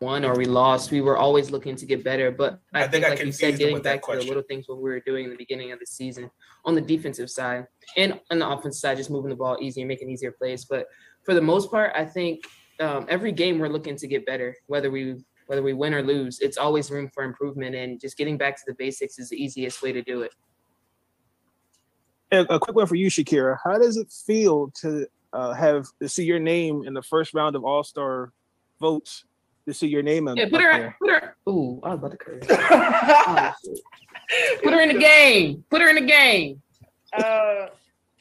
won 0.00 0.24
or 0.24 0.34
we 0.34 0.44
lost, 0.44 0.90
we 0.90 1.00
were 1.00 1.16
always 1.16 1.50
looking 1.50 1.76
to 1.76 1.86
get 1.86 2.04
better. 2.04 2.30
But 2.30 2.60
I, 2.72 2.80
I 2.80 2.82
think, 2.82 2.92
think 2.92 3.06
I 3.06 3.08
like 3.10 3.24
you 3.24 3.32
said, 3.32 3.58
getting 3.58 3.80
back 3.82 4.02
to 4.06 4.16
the 4.16 4.24
little 4.24 4.42
things 4.42 4.68
what 4.68 4.78
we 4.78 4.90
were 4.90 5.00
doing 5.00 5.24
in 5.24 5.30
the 5.30 5.36
beginning 5.36 5.72
of 5.72 5.78
the 5.78 5.86
season 5.86 6.30
on 6.64 6.74
the 6.74 6.80
defensive 6.80 7.30
side 7.30 7.66
and 7.96 8.20
on 8.30 8.38
the 8.38 8.48
offensive 8.48 8.78
side, 8.78 8.96
just 8.96 9.10
moving 9.10 9.30
the 9.30 9.36
ball 9.36 9.58
easier, 9.60 9.86
making 9.86 10.10
easier 10.10 10.32
plays. 10.32 10.64
But 10.64 10.86
for 11.24 11.34
the 11.34 11.40
most 11.40 11.70
part, 11.70 11.92
I 11.94 12.04
think 12.04 12.44
um, 12.80 13.06
every 13.08 13.32
game 13.32 13.58
we're 13.58 13.68
looking 13.68 13.96
to 13.96 14.06
get 14.06 14.26
better, 14.26 14.56
whether 14.66 14.90
we 14.90 15.16
whether 15.46 15.62
we 15.62 15.72
win 15.72 15.94
or 15.94 16.02
lose. 16.02 16.40
It's 16.40 16.58
always 16.58 16.90
room 16.90 17.08
for 17.14 17.22
improvement, 17.22 17.74
and 17.76 18.00
just 18.00 18.16
getting 18.16 18.36
back 18.36 18.56
to 18.56 18.62
the 18.66 18.74
basics 18.74 19.18
is 19.18 19.28
the 19.30 19.42
easiest 19.42 19.82
way 19.82 19.92
to 19.92 20.02
do 20.02 20.22
it. 20.22 20.34
A, 22.32 22.40
a 22.40 22.58
quick 22.58 22.74
one 22.76 22.86
for 22.86 22.96
you, 22.96 23.08
Shakira. 23.08 23.56
How 23.62 23.78
does 23.78 23.96
it 23.96 24.10
feel 24.26 24.70
to 24.80 25.06
uh, 25.32 25.52
have 25.54 25.86
to 26.02 26.08
see 26.08 26.24
your 26.24 26.40
name 26.40 26.82
in 26.84 26.92
the 26.94 27.02
first 27.02 27.34
round 27.34 27.54
of 27.54 27.64
All 27.64 27.84
Star 27.84 28.32
votes? 28.80 29.24
To 29.66 29.74
see 29.74 29.88
your 29.88 30.02
name 30.02 30.28
up 30.28 30.36
Yeah, 30.36 30.48
put 30.48 30.60
her, 30.60 30.72
there? 30.72 30.96
put 31.00 31.10
her. 31.10 31.36
Ooh, 31.48 31.80
I 31.82 31.88
was 31.88 31.98
about 31.98 32.10
to 32.12 32.16
curse. 32.16 32.44
Oh. 34.28 34.60
Put 34.62 34.72
her 34.72 34.80
in 34.80 34.88
the 34.92 34.98
game. 35.00 35.64
Put 35.70 35.82
her 35.82 35.88
in 35.88 35.96
the 35.96 36.06
game. 36.06 36.60
Uh, 37.12 37.66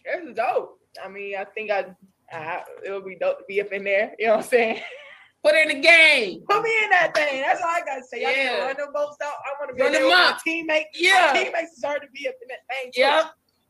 it's 0.06 0.36
dope. 0.36 0.80
I 1.04 1.08
mean, 1.08 1.36
I 1.36 1.44
think 1.44 1.70
I, 1.72 1.86
I 2.32 2.63
it 2.86 2.91
would 2.91 3.05
be 3.05 3.15
dope 3.15 3.39
to 3.39 3.44
be 3.48 3.62
up 3.62 3.72
in 3.72 3.84
there. 3.84 4.13
You 4.20 4.27
know 4.27 4.36
what 4.38 4.46
I'm 4.46 4.50
saying? 4.50 4.82
Put 5.44 5.53
her 5.53 5.62
in 5.62 5.67
the 5.67 5.79
game. 5.79 6.41
Put 6.50 6.63
me 6.63 6.72
in 6.84 6.89
that 6.89 7.13
thing. 7.13 7.41
That's 7.41 7.62
all 7.62 7.67
I 7.67 7.82
gotta 7.86 8.01
say. 8.03 8.25
I 8.25 8.32
Yeah. 8.32 8.36
can 8.50 8.60
run 8.67 8.77
them 8.77 8.94
boats 8.94 9.17
out. 9.24 9.34
I 9.46 9.53
want 9.60 9.70
to 9.70 9.75
be 9.75 9.82
Run 9.82 9.88
in 9.89 9.94
there 9.94 10.01
them 10.01 10.10
with 10.10 10.17
my 10.17 10.32
up. 10.32 10.39
teammates. 10.44 10.89
Yeah. 10.96 11.32
My 11.34 11.44
teammates 11.44 11.75
deserve 11.75 12.01
to 12.01 12.08
be 12.13 12.27
up 12.27 12.34
in 12.41 12.48
that 12.48 12.60
thing. 12.70 12.91
too. 12.94 13.01
Yep. 13.01 13.25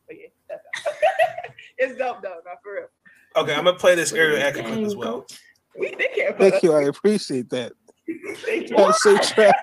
But 0.08 0.16
yeah, 0.18 0.28
that's 0.48 0.64
it's 1.78 1.98
dope 1.98 2.22
though, 2.22 2.40
not 2.46 2.58
for 2.64 2.74
real. 2.76 2.88
Okay, 3.36 3.54
I'm 3.54 3.66
gonna 3.66 3.78
play 3.78 3.96
this 3.96 4.12
Put 4.12 4.20
her 4.20 4.26
in 4.36 4.42
Ariel 4.42 4.54
the 4.54 4.60
Acker 4.62 4.70
clip 4.74 4.86
as 4.86 4.96
well. 4.96 5.22
coach. 5.22 5.40
We 5.78 5.94
they 5.96 6.08
can't 6.16 6.38
Thank 6.38 6.64
you. 6.64 6.72
I 6.74 6.84
appreciate 6.84 7.50
that. 7.50 7.74
Thank 8.46 8.70
you. 8.70 8.78
That's 8.78 9.04
so 9.04 9.18
tra- 9.22 9.54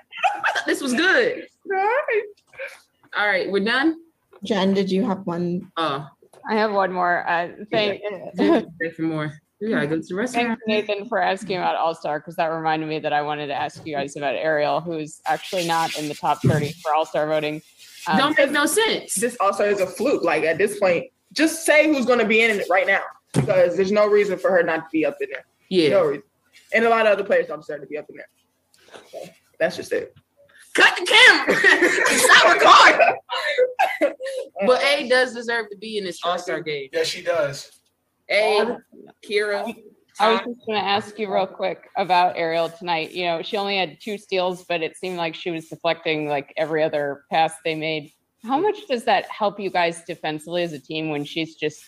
This 0.67 0.81
was 0.81 0.93
good. 0.93 1.47
All 1.71 1.77
right. 1.77 2.23
All 3.17 3.27
right, 3.27 3.49
we're 3.51 3.63
done. 3.63 3.95
Jen, 4.43 4.73
did 4.75 4.91
you 4.91 5.03
have 5.07 5.25
one? 5.25 5.71
Uh, 5.77 6.05
I 6.49 6.55
have 6.55 6.71
one 6.73 6.91
more. 6.91 7.27
Uh, 7.27 7.49
thank, 7.71 8.01
Jake, 8.37 8.95
for 8.95 9.01
more. 9.03 9.33
We 9.61 9.69
gotta 9.69 9.87
go 9.87 9.95
to 9.95 10.01
the 10.01 10.15
restaurant. 10.15 10.47
thanks, 10.47 10.63
Nathan, 10.67 11.07
for 11.07 11.21
asking 11.21 11.57
about 11.57 11.75
All 11.75 11.95
Star 11.95 12.19
because 12.19 12.35
that 12.35 12.47
reminded 12.47 12.89
me 12.89 12.99
that 12.99 13.13
I 13.13 13.21
wanted 13.21 13.47
to 13.47 13.53
ask 13.53 13.85
you 13.85 13.95
guys 13.95 14.17
about 14.17 14.35
Ariel, 14.35 14.81
who's 14.81 15.21
actually 15.25 15.65
not 15.65 15.97
in 15.97 16.09
the 16.09 16.15
top 16.15 16.41
30 16.41 16.73
for 16.83 16.93
All 16.93 17.05
Star 17.05 17.27
voting. 17.27 17.61
Um, 18.07 18.17
Don't 18.17 18.37
make 18.37 18.51
no 18.51 18.65
sense. 18.65 19.15
This 19.15 19.37
also 19.39 19.63
is 19.63 19.79
a 19.79 19.87
fluke. 19.87 20.23
Like 20.23 20.43
at 20.43 20.57
this 20.57 20.79
point, 20.79 21.05
just 21.31 21.65
say 21.65 21.87
who's 21.87 22.05
going 22.05 22.19
to 22.19 22.25
be 22.25 22.41
in 22.41 22.59
it 22.59 22.67
right 22.69 22.85
now 22.85 23.01
because 23.31 23.77
there's 23.77 23.91
no 23.91 24.07
reason 24.07 24.37
for 24.37 24.51
her 24.51 24.63
not 24.63 24.77
to 24.77 24.89
be 24.91 25.05
up 25.05 25.15
in 25.21 25.29
there. 25.31 25.45
Yeah. 25.69 25.89
No 25.89 26.05
reason. 26.07 26.23
And 26.73 26.85
a 26.85 26.89
lot 26.89 27.05
of 27.05 27.13
other 27.13 27.23
players 27.23 27.47
don't 27.47 27.59
deserve 27.59 27.81
to 27.81 27.87
be 27.87 27.97
up 27.97 28.09
in 28.09 28.17
there. 28.17 28.27
So 29.11 29.29
that's 29.59 29.77
just 29.77 29.93
it. 29.93 30.13
Cut 30.73 30.93
the 30.97 31.05
camera. 31.05 31.55
Stop 32.17 32.53
recording. 32.53 33.15
But 34.65 34.83
A 34.83 35.09
does 35.09 35.33
deserve 35.33 35.69
to 35.71 35.77
be 35.77 35.97
in 35.97 36.05
this 36.05 36.19
All 36.23 36.39
Star 36.39 36.61
game. 36.61 36.89
Yes, 36.93 37.07
she 37.07 37.21
does. 37.21 37.71
A, 38.29 38.77
Kira. 39.27 39.75
I 40.19 40.31
was 40.31 40.39
just 40.41 40.65
going 40.67 40.79
to 40.79 40.85
ask 40.87 41.17
you 41.17 41.33
real 41.33 41.47
quick 41.47 41.89
about 41.97 42.37
Ariel 42.37 42.69
tonight. 42.69 43.11
You 43.11 43.25
know, 43.25 43.41
she 43.41 43.57
only 43.57 43.77
had 43.77 43.97
two 43.99 44.17
steals, 44.17 44.63
but 44.65 44.81
it 44.81 44.95
seemed 44.95 45.17
like 45.17 45.33
she 45.35 45.49
was 45.49 45.67
deflecting 45.67 46.27
like 46.27 46.53
every 46.55 46.83
other 46.83 47.23
pass 47.31 47.53
they 47.65 47.75
made. 47.75 48.11
How 48.43 48.59
much 48.59 48.87
does 48.87 49.05
that 49.05 49.25
help 49.29 49.59
you 49.59 49.69
guys 49.69 50.03
defensively 50.03 50.63
as 50.63 50.73
a 50.73 50.79
team 50.79 51.09
when 51.09 51.25
she's 51.25 51.55
just 51.55 51.83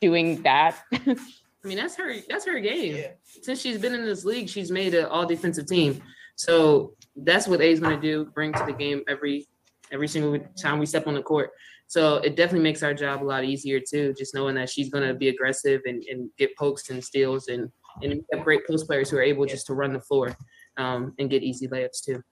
doing 0.00 0.42
that? 0.42 0.78
I 0.92 1.68
mean, 1.68 1.76
that's 1.76 1.94
her. 1.96 2.14
That's 2.28 2.44
her 2.46 2.58
game. 2.58 2.96
Yeah. 2.96 3.12
Since 3.42 3.60
she's 3.60 3.78
been 3.78 3.94
in 3.94 4.04
this 4.04 4.24
league, 4.24 4.48
she's 4.48 4.70
made 4.70 4.94
an 4.94 5.04
all 5.04 5.24
defensive 5.26 5.66
team. 5.66 6.02
So 6.34 6.94
that's 7.14 7.46
what 7.46 7.60
A 7.60 7.68
is 7.68 7.78
going 7.78 7.94
to 7.94 8.02
do. 8.02 8.24
Bring 8.34 8.52
to 8.54 8.64
the 8.66 8.72
game 8.72 9.02
every 9.08 9.46
every 9.92 10.08
single 10.08 10.38
time 10.60 10.78
we 10.78 10.86
step 10.86 11.06
on 11.06 11.14
the 11.14 11.22
court. 11.22 11.50
So 11.86 12.16
it 12.16 12.36
definitely 12.36 12.64
makes 12.64 12.82
our 12.82 12.94
job 12.94 13.22
a 13.22 13.24
lot 13.24 13.44
easier 13.44 13.78
too. 13.78 14.14
Just 14.16 14.34
knowing 14.34 14.54
that 14.54 14.70
she's 14.70 14.88
going 14.88 15.06
to 15.06 15.14
be 15.14 15.28
aggressive 15.28 15.82
and, 15.84 16.02
and 16.10 16.30
get 16.38 16.56
pokes 16.56 16.90
and 16.90 17.04
steals 17.04 17.48
and 17.48 17.70
and 18.00 18.14
we 18.14 18.24
have 18.32 18.42
great 18.42 18.66
post 18.66 18.86
players 18.86 19.10
who 19.10 19.18
are 19.18 19.22
able 19.22 19.44
just 19.44 19.66
to 19.66 19.74
run 19.74 19.92
the 19.92 20.00
floor 20.00 20.34
um, 20.78 21.12
and 21.18 21.28
get 21.28 21.42
easy 21.42 21.68
layups 21.68 22.02
too. 22.02 22.22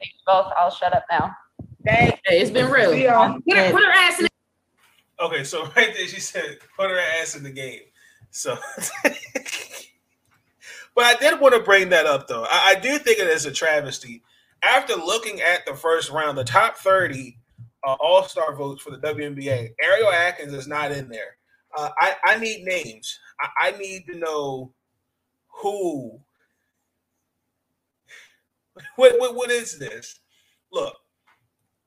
Thank 0.00 0.12
you 0.14 0.20
both. 0.26 0.52
I'll 0.56 0.70
shut 0.70 0.94
up 0.94 1.04
now. 1.10 1.32
Thank 1.84 2.18
Hey, 2.24 2.40
it's 2.40 2.50
been 2.50 2.70
real. 2.70 2.90
Put 2.90 3.56
her, 3.56 3.70
put 3.70 3.82
her 3.84 3.92
ass 3.92 4.18
in 4.18 4.26
it. 4.26 4.32
Okay, 5.20 5.44
so 5.44 5.62
right 5.76 5.94
there 5.94 6.06
she 6.06 6.20
said 6.20 6.58
put 6.76 6.90
her 6.90 6.98
ass 6.98 7.36
in 7.36 7.42
the 7.42 7.50
game. 7.50 7.80
So 8.30 8.56
but 9.04 9.14
I 10.96 11.14
did 11.14 11.40
want 11.40 11.54
to 11.54 11.60
bring 11.60 11.88
that 11.90 12.06
up 12.06 12.28
though. 12.28 12.44
I, 12.44 12.74
I 12.76 12.80
do 12.80 12.98
think 12.98 13.18
it 13.18 13.28
is 13.28 13.46
a 13.46 13.52
travesty. 13.52 14.22
After 14.62 14.94
looking 14.96 15.40
at 15.42 15.66
the 15.66 15.74
first 15.74 16.10
round, 16.10 16.38
the 16.38 16.44
top 16.44 16.78
30 16.78 17.38
uh, 17.86 17.96
all-star 18.00 18.56
votes 18.56 18.82
for 18.82 18.90
the 18.90 18.98
WNBA, 18.98 19.70
Ariel 19.82 20.12
Atkins 20.12 20.54
is 20.54 20.68
not 20.68 20.92
in 20.92 21.08
there. 21.08 21.38
Uh, 21.76 21.90
I, 22.00 22.16
I 22.24 22.38
need 22.38 22.64
names. 22.64 23.18
I, 23.40 23.68
I 23.68 23.70
need 23.78 24.06
to 24.08 24.18
know 24.18 24.74
who. 25.62 26.20
What, 28.96 29.18
what, 29.20 29.36
what 29.36 29.50
is 29.50 29.78
this? 29.78 30.20
Look, 30.72 30.94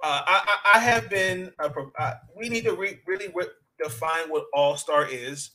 uh, 0.04 0.22
I, 0.26 0.44
I 0.74 0.78
I 0.78 0.80
have 0.80 1.10
been. 1.10 1.52
A, 1.60 1.72
uh, 2.00 2.16
we 2.38 2.50
need 2.50 2.66
to 2.66 2.76
re- 2.76 3.00
really 3.08 3.30
re- 3.36 3.48
define 3.84 4.30
what 4.30 4.46
All 4.54 4.78
Star 4.78 5.08
is, 5.10 5.52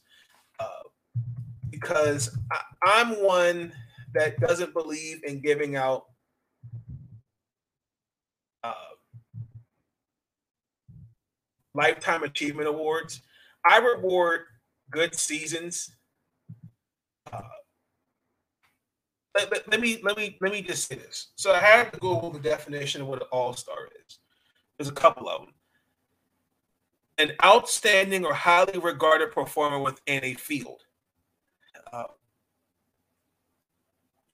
uh, 0.61 0.85
because 1.71 2.37
I, 2.53 2.61
I'm 2.85 3.23
one 3.25 3.73
that 4.15 4.41
doesn't 4.41 4.75
believe 4.75 5.23
in 5.25 5.41
giving 5.41 5.77
out. 5.77 6.07
Uh, 8.65 8.75
lifetime 11.77 12.23
achievement 12.23 12.69
awards. 12.69 13.23
I 13.65 13.79
reward 13.79 14.41
good 14.91 15.15
seasons. 15.15 15.95
Uh, 17.33 17.41
let, 19.35 19.51
let, 19.51 19.71
let 19.71 19.81
me 19.81 20.01
let 20.03 20.17
me 20.17 20.37
let 20.41 20.53
me 20.53 20.63
just 20.63 20.89
say 20.89 20.97
this. 20.97 21.29
So 21.37 21.53
I 21.53 21.59
had 21.59 21.93
to 21.93 22.01
go 22.01 22.15
Google 22.15 22.31
the 22.31 22.39
definition 22.41 23.03
of 23.03 23.09
what 23.09 23.23
an 23.23 23.29
all-star 23.31 23.89
is. 24.07 24.19
There's 24.79 24.89
a 24.89 24.93
couple 24.93 25.29
of 25.29 25.43
them. 25.43 25.55
An 27.19 27.33
outstanding 27.45 28.25
or 28.25 28.35
highly 28.35 28.79
regarded 28.79 29.33
performer 29.33 29.79
within 29.81 30.25
a 30.25 30.35
field. 30.35 30.83
Uh, 31.93 32.05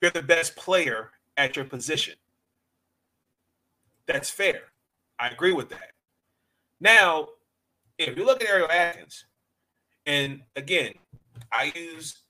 you're 0.01 0.11
the 0.11 0.23
best 0.23 0.57
player 0.57 1.11
at 1.37 1.55
your 1.55 1.65
position. 1.65 2.15
That's 4.07 4.31
fair. 4.31 4.63
I 5.19 5.29
agree 5.29 5.53
with 5.53 5.69
that. 5.71 5.92
Now, 6.83 7.29
if 7.97 8.19
you 8.19 8.27
look 8.27 8.43
at 8.43 8.51
Ariel 8.51 8.69
Atkins, 8.69 9.25
and 10.05 10.43
again, 10.57 10.95
I 11.53 11.73
use 11.77 12.23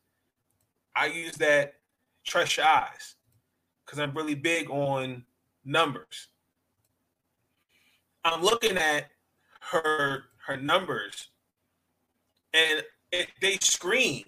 I 0.95 1.07
use 1.07 1.33
that 1.37 1.77
trust 2.27 2.59
your 2.59 2.67
eyes 2.67 3.15
because 3.85 3.99
I'm 3.99 4.13
really 4.13 4.35
big 4.35 4.69
on 4.69 5.25
numbers. 5.65 6.29
I'm 8.27 8.43
looking 8.43 8.77
at 8.77 9.07
her 9.71 10.25
her 10.47 10.59
numbers, 10.59 11.31
and 12.53 12.83
it, 13.11 13.29
they 13.41 13.57
scream. 13.63 14.25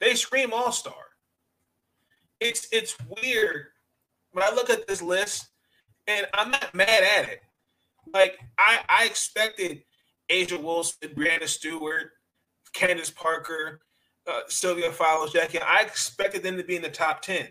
They 0.00 0.14
scream 0.14 0.54
all 0.54 0.72
star. 0.72 0.94
It's 2.40 2.66
it's 2.72 2.96
weird 3.22 3.66
when 4.30 4.42
I 4.42 4.54
look 4.54 4.70
at 4.70 4.88
this 4.88 5.02
list, 5.02 5.48
and 6.06 6.26
I'm 6.34 6.50
not 6.50 6.74
mad 6.74 7.04
at 7.18 7.28
it. 7.28 7.40
Like 8.12 8.38
I 8.58 8.80
I 8.88 9.04
expected 9.06 9.82
A'ja 10.30 10.60
Wilson, 10.62 11.10
Breanna 11.14 11.46
Stewart, 11.46 12.12
Candace 12.72 13.10
Parker, 13.10 13.80
uh, 14.26 14.40
Sylvia 14.48 14.92
Fowles, 14.92 15.32
Jackie. 15.32 15.58
I 15.58 15.82
expected 15.82 16.42
them 16.42 16.56
to 16.56 16.64
be 16.64 16.76
in 16.76 16.82
the 16.82 16.88
top 16.88 17.22
10. 17.22 17.48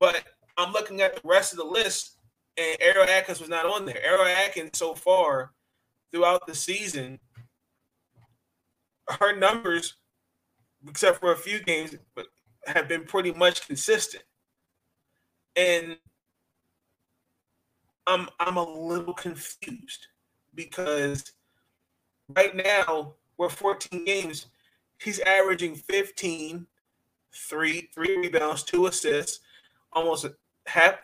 But 0.00 0.24
I'm 0.56 0.72
looking 0.72 1.00
at 1.00 1.14
the 1.14 1.20
rest 1.24 1.52
of 1.52 1.58
the 1.58 1.64
list, 1.64 2.18
and 2.56 2.76
Ariel 2.80 3.08
Atkins 3.08 3.40
was 3.40 3.48
not 3.48 3.66
on 3.66 3.84
there. 3.84 4.04
Ariel 4.04 4.24
Atkins, 4.24 4.70
so 4.74 4.94
far 4.94 5.52
throughout 6.12 6.46
the 6.46 6.54
season, 6.54 7.18
her 9.08 9.36
numbers, 9.36 9.94
except 10.88 11.20
for 11.20 11.32
a 11.32 11.36
few 11.36 11.62
games, 11.62 11.96
have 12.66 12.88
been 12.88 13.04
pretty 13.04 13.32
much 13.32 13.66
consistent. 13.66 14.24
And 15.56 15.96
I'm 18.06 18.28
I'm 18.40 18.56
a 18.56 18.62
little 18.62 19.14
confused 19.14 20.08
because 20.54 21.32
right 22.28 22.54
now 22.54 23.14
we're 23.36 23.48
14 23.48 24.04
games 24.04 24.46
he's 24.98 25.20
averaging 25.20 25.74
15, 25.74 26.66
three, 27.32 27.90
three 27.94 28.16
rebounds, 28.16 28.62
two 28.62 28.86
assists, 28.86 29.40
almost 29.92 30.24
a 30.24 30.34
half 30.66 30.96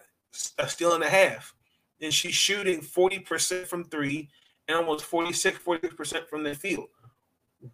a 0.59 0.69
steal 0.69 0.95
and 0.95 1.03
a 1.03 1.09
half. 1.09 1.55
And 2.01 2.15
she's 2.15 2.35
shooting 2.35 2.81
40% 2.81 3.67
from 3.67 3.85
three 3.85 4.31
and 4.69 4.79
almost 4.79 5.05
46, 5.05 5.59
40% 5.59 6.29
from 6.29 6.45
the 6.45 6.55
field. 6.55 6.89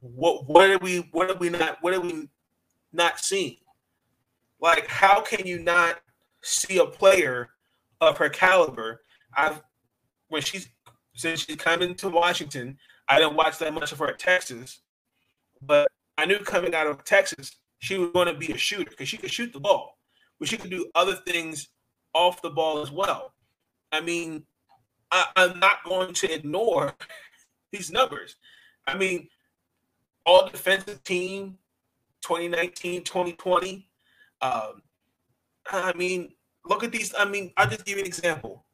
What 0.01 0.49
what 0.49 0.69
are 0.69 0.79
we 0.79 1.09
what 1.13 1.31
are 1.31 1.37
we 1.37 1.49
not 1.49 1.79
what 1.81 1.95
are 1.95 2.01
we 2.01 2.29
not 2.93 3.21
seeing? 3.21 3.59
Like, 4.61 4.89
how 4.89 5.21
can 5.21 5.47
you 5.47 5.61
not 5.61 6.01
see 6.43 6.79
a 6.79 6.87
player 6.87 7.51
of 8.01 8.19
her 8.19 8.29
caliber? 8.29 9.03
I've 9.37 9.63
when 10.29 10.43
she's 10.43 10.69
since 11.15 11.45
she's 11.45 11.57
coming 11.57 11.95
to 11.97 12.09
Washington, 12.09 12.79
I 13.09 13.19
didn't 13.19 13.37
watch 13.37 13.59
that 13.59 13.73
much 13.73 13.93
of 13.93 13.99
her 13.99 14.09
at 14.09 14.19
Texas, 14.19 14.81
but 15.63 15.89
I 16.19 16.27
knew 16.27 16.39
coming 16.39 16.75
out 16.75 16.87
of 16.87 17.05
Texas, 17.05 17.57
she 17.79 17.99
was 17.99 18.11
going 18.13 18.27
to 18.27 18.35
be 18.35 18.53
a 18.53 18.57
shooter 18.57 18.91
because 18.91 19.09
she 19.09 19.17
could 19.17 19.31
shoot 19.31 19.53
the 19.53 19.61
ball, 19.61 19.99
but 20.39 20.49
she 20.49 20.57
could 20.57 20.71
do 20.71 20.91
other 20.95 21.15
things 21.15 21.69
off 22.15 22.43
the 22.43 22.51
ball 22.51 22.81
as 22.81 22.91
well. 22.91 23.33
I 23.93 24.01
mean, 24.01 24.45
I, 25.11 25.27
am 25.37 25.59
not 25.59 25.85
going 25.85 26.13
to 26.15 26.33
ignore 26.35 26.95
these 27.73 27.91
numbers. 27.91 28.37
I 28.87 28.97
mean, 28.97 29.29
all 30.25 30.49
defensive 30.49 31.03
team 31.05 31.59
2019, 32.23 33.05
2020. 33.05 33.89
Um, 34.43 34.83
I 35.71 35.93
mean, 35.95 36.33
look 36.67 36.85
at 36.85 36.93
these. 36.93 37.15
I 37.19 37.25
mean, 37.25 37.53
I'll 37.57 37.69
just 37.69 37.85
give 37.85 37.97
you 37.97 38.03
an 38.03 38.07
example. 38.07 38.66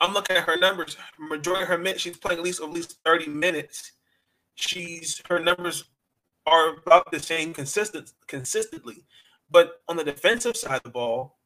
I'm 0.00 0.12
looking 0.12 0.36
at 0.36 0.44
her 0.44 0.56
numbers. 0.56 0.96
Majority 1.18 1.62
of 1.62 1.68
her 1.68 1.78
minutes, 1.78 2.02
she's 2.02 2.16
playing 2.16 2.38
at 2.38 2.44
least 2.44 2.60
at 2.60 2.70
least 2.70 2.98
30 3.04 3.28
minutes. 3.28 3.92
She's 4.54 5.22
her 5.28 5.38
numbers 5.38 5.84
are 6.46 6.76
about 6.76 7.10
the 7.10 7.20
same 7.20 7.54
consistent 7.54 8.12
consistently. 8.26 9.04
But 9.50 9.82
on 9.88 9.96
the 9.96 10.04
defensive 10.04 10.56
side 10.56 10.76
of 10.76 10.82
the 10.82 10.90
ball, 10.90 11.38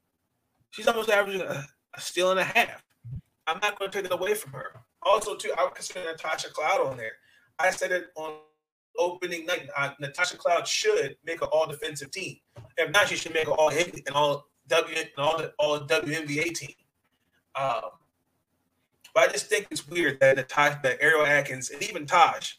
she's 0.70 0.88
almost 0.88 1.10
averaging 1.10 1.42
a, 1.42 1.64
a 1.94 2.00
steal 2.00 2.30
and 2.30 2.40
a 2.40 2.44
half. 2.44 2.82
I'm 3.46 3.58
not 3.62 3.78
going 3.78 3.90
to 3.90 3.96
take 3.96 4.06
it 4.06 4.14
away 4.14 4.34
from 4.34 4.52
her. 4.52 4.80
Also, 5.02 5.36
too, 5.36 5.52
I 5.56 5.64
would 5.64 5.74
consider 5.74 6.04
Natasha 6.04 6.50
Cloud 6.50 6.86
on 6.86 6.96
there. 6.96 7.12
I 7.58 7.70
said 7.70 7.92
it 7.92 8.08
on 8.16 8.34
opening 8.98 9.46
night. 9.46 9.68
Uh, 9.76 9.90
Natasha 10.00 10.36
Cloud 10.36 10.66
should 10.66 11.16
make 11.24 11.40
an 11.40 11.48
all 11.52 11.66
defensive 11.66 12.10
team. 12.10 12.36
If 12.76 12.90
not, 12.92 13.08
she 13.08 13.16
should 13.16 13.34
make 13.34 13.46
an 13.46 13.54
all 13.58 13.70
and 13.70 14.14
all 14.14 14.48
W 14.68 14.96
and 14.96 15.08
all 15.16 15.42
all 15.58 15.80
WNBA 15.80 16.54
team. 16.54 16.74
Um, 17.54 17.90
but 19.18 19.28
I 19.28 19.32
just 19.32 19.46
think 19.46 19.66
it's 19.72 19.88
weird 19.88 20.20
that 20.20 20.36
Natasha, 20.36 20.78
that 20.84 20.98
Ariel 21.00 21.26
Atkins, 21.26 21.70
and 21.70 21.82
even 21.82 22.06
Taj 22.06 22.52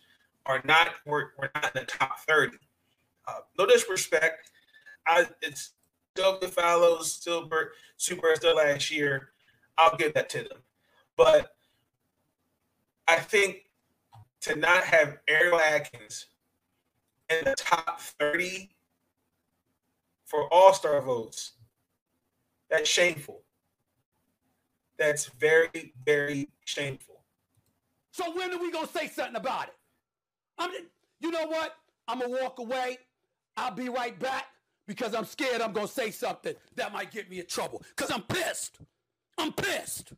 are 0.46 0.62
not 0.66 0.90
we're, 1.06 1.28
we're 1.38 1.50
not 1.56 1.74
in 1.74 1.80
the 1.80 1.86
top 1.86 2.20
30. 2.28 2.58
Uh, 3.26 3.32
no 3.58 3.66
disrespect. 3.66 4.52
I 5.08 5.26
it's 5.42 5.72
still 6.14 6.38
the 6.38 6.50
Fowles, 6.50 7.14
still 7.14 7.50
super 7.96 8.34
still 8.36 8.58
last 8.58 8.92
year. 8.92 9.30
I'll 9.78 9.96
give 9.96 10.14
that 10.16 10.28
to 10.32 10.40
them. 10.40 10.58
But 11.16 11.56
I 13.08 13.20
think 13.20 13.70
to 14.42 14.58
not 14.58 14.84
have 14.84 15.20
Ariel 15.30 15.62
Atkins 15.62 16.26
in 17.30 17.46
the 17.46 17.56
top 17.58 18.02
30 18.02 18.70
for 20.26 20.54
all-star 20.54 21.02
votes, 21.04 21.54
that's 22.70 22.90
shameful. 22.90 23.44
That's 25.00 25.28
very, 25.40 25.94
very 26.06 26.50
shameful. 26.66 27.24
So 28.12 28.36
when 28.36 28.52
are 28.52 28.60
we 28.60 28.70
gonna 28.70 28.88
say 28.88 29.08
something 29.08 29.38
about 29.38 29.70
it? 29.70 29.76
I'm, 30.58 30.72
you 31.22 31.32
know 31.32 31.48
what? 31.48 31.76
I'm 32.08 32.20
gonna 32.20 32.38
walk 32.42 32.60
away. 32.60 32.98
I'll 33.56 33.72
be 33.72 33.88
right 33.88 34.20
back 34.20 34.48
because 34.88 35.16
I'm 35.16 35.24
scared 35.24 35.62
I'm 35.62 35.72
gonna 35.72 35.88
say 35.88 36.12
something 36.12 36.54
that 36.76 36.92
might 36.92 37.12
get 37.12 37.30
me 37.30 37.40
in 37.40 37.46
trouble. 37.46 37.82
Cause 37.96 38.12
I'm 38.12 38.24
pissed. 38.24 38.80
I'm 39.38 39.54
pissed. 39.54 40.12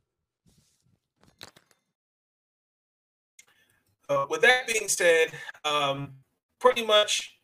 Uh, 4.10 4.26
with 4.30 4.42
that 4.42 4.68
being 4.68 4.88
said, 4.88 5.32
um, 5.64 6.14
pretty 6.60 6.86
much 6.86 7.38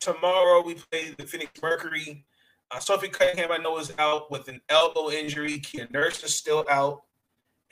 tomorrow 0.00 0.62
we 0.62 0.74
play 0.74 1.14
the 1.16 1.26
Phoenix 1.26 1.52
Mercury. 1.62 2.24
Uh, 2.70 2.78
Sophie 2.78 3.08
Cunningham, 3.08 3.50
I 3.50 3.56
know, 3.56 3.78
is 3.78 3.92
out 3.98 4.30
with 4.30 4.48
an 4.48 4.60
elbow 4.68 5.10
injury. 5.10 5.58
Kia 5.58 5.88
Nurse 5.90 6.22
is 6.22 6.34
still 6.34 6.66
out. 6.70 7.02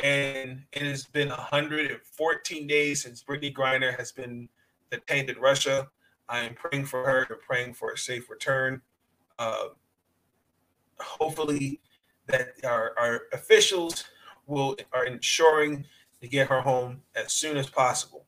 And 0.03 0.63
it 0.73 0.83
has 0.83 1.05
been 1.05 1.29
114 1.29 2.67
days 2.67 3.03
since 3.03 3.23
Brittney 3.23 3.53
Griner 3.53 3.97
has 3.97 4.13
been 4.13 4.49
detained 4.91 5.31
in 5.31 5.39
Russia. 5.39 5.89
I 6.29 6.41
am 6.41 6.55
praying 6.55 6.87
for 6.87 7.05
her 7.05 7.27
and 7.29 7.41
praying 7.41 7.75
for 7.75 7.93
a 7.93 7.99
safe 7.99 8.29
return. 8.31 8.83
Uh, 9.39 9.69
hopefully, 10.99 11.81
that 12.27 12.53
our, 12.65 12.95
our 12.99 13.23
officials 13.33 14.05
will 14.47 14.77
are 14.93 15.05
ensuring 15.05 15.85
to 16.21 16.29
get 16.29 16.49
her 16.49 16.61
home 16.61 17.03
as 17.15 17.33
soon 17.33 17.57
as 17.57 17.69
possible. 17.69 18.27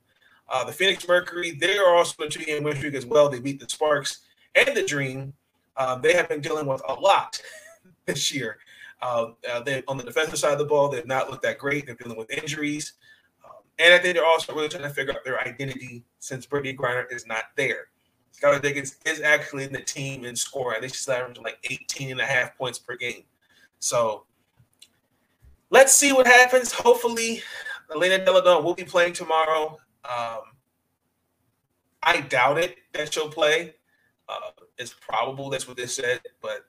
Uh, 0.48 0.64
the 0.64 0.72
Phoenix 0.72 1.06
Mercury, 1.06 1.50
they 1.50 1.76
are 1.76 1.94
also 1.94 2.24
a 2.24 2.28
two-game 2.28 2.62
win 2.62 2.76
streak 2.76 2.94
as 2.94 3.04
well. 3.04 3.28
They 3.28 3.40
beat 3.40 3.60
the 3.60 3.68
Sparks 3.68 4.20
and 4.54 4.76
the 4.76 4.82
Dream. 4.82 5.34
Uh, 5.78 5.96
they 5.96 6.12
have 6.12 6.28
been 6.28 6.40
dealing 6.40 6.66
with 6.66 6.82
a 6.88 6.92
lot 6.92 7.40
this 8.04 8.34
year. 8.34 8.58
Uh, 9.00 9.28
uh, 9.50 9.60
they 9.60 9.82
on 9.88 9.96
the 9.96 10.02
defensive 10.02 10.38
side 10.38 10.52
of 10.52 10.58
the 10.58 10.64
ball, 10.64 10.88
they've 10.88 11.06
not 11.06 11.30
looked 11.30 11.44
that 11.44 11.56
great. 11.56 11.86
They're 11.86 11.94
dealing 11.94 12.18
with 12.18 12.30
injuries. 12.30 12.94
And 13.78 13.94
I 13.94 13.98
think 13.98 14.16
they're 14.16 14.26
also 14.26 14.52
really 14.54 14.68
trying 14.68 14.82
to 14.82 14.90
figure 14.90 15.12
out 15.12 15.24
their 15.24 15.40
identity 15.40 16.02
since 16.18 16.46
Brittney 16.46 16.76
Griner 16.76 17.04
is 17.12 17.26
not 17.26 17.44
there. 17.56 17.86
Skylar 18.36 18.60
Diggins 18.60 18.96
is 19.04 19.20
actually 19.20 19.64
in 19.64 19.72
the 19.72 19.80
team 19.80 20.24
in 20.24 20.34
scoring. 20.34 20.78
I 20.78 20.80
think 20.80 20.94
she's 20.94 21.08
averaging 21.08 21.44
like 21.44 21.58
18 21.70 22.10
and 22.10 22.20
a 22.20 22.26
half 22.26 22.56
points 22.56 22.78
per 22.78 22.96
game. 22.96 23.22
So 23.78 24.24
let's 25.70 25.94
see 25.94 26.12
what 26.12 26.26
happens. 26.26 26.72
Hopefully, 26.72 27.42
Elena 27.94 28.24
Delle 28.24 28.42
Donne 28.42 28.64
will 28.64 28.74
be 28.74 28.84
playing 28.84 29.12
tomorrow. 29.12 29.78
Um, 30.04 30.40
I 32.02 32.20
doubt 32.28 32.58
it 32.58 32.78
that 32.94 33.12
she'll 33.12 33.30
play. 33.30 33.74
Uh, 34.28 34.50
it's 34.78 34.94
probable 34.94 35.50
that's 35.50 35.66
what 35.66 35.76
they 35.76 35.86
said, 35.86 36.20
but 36.40 36.64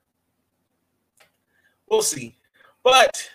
we'll 1.89 2.01
see. 2.01 2.35
But 2.83 3.29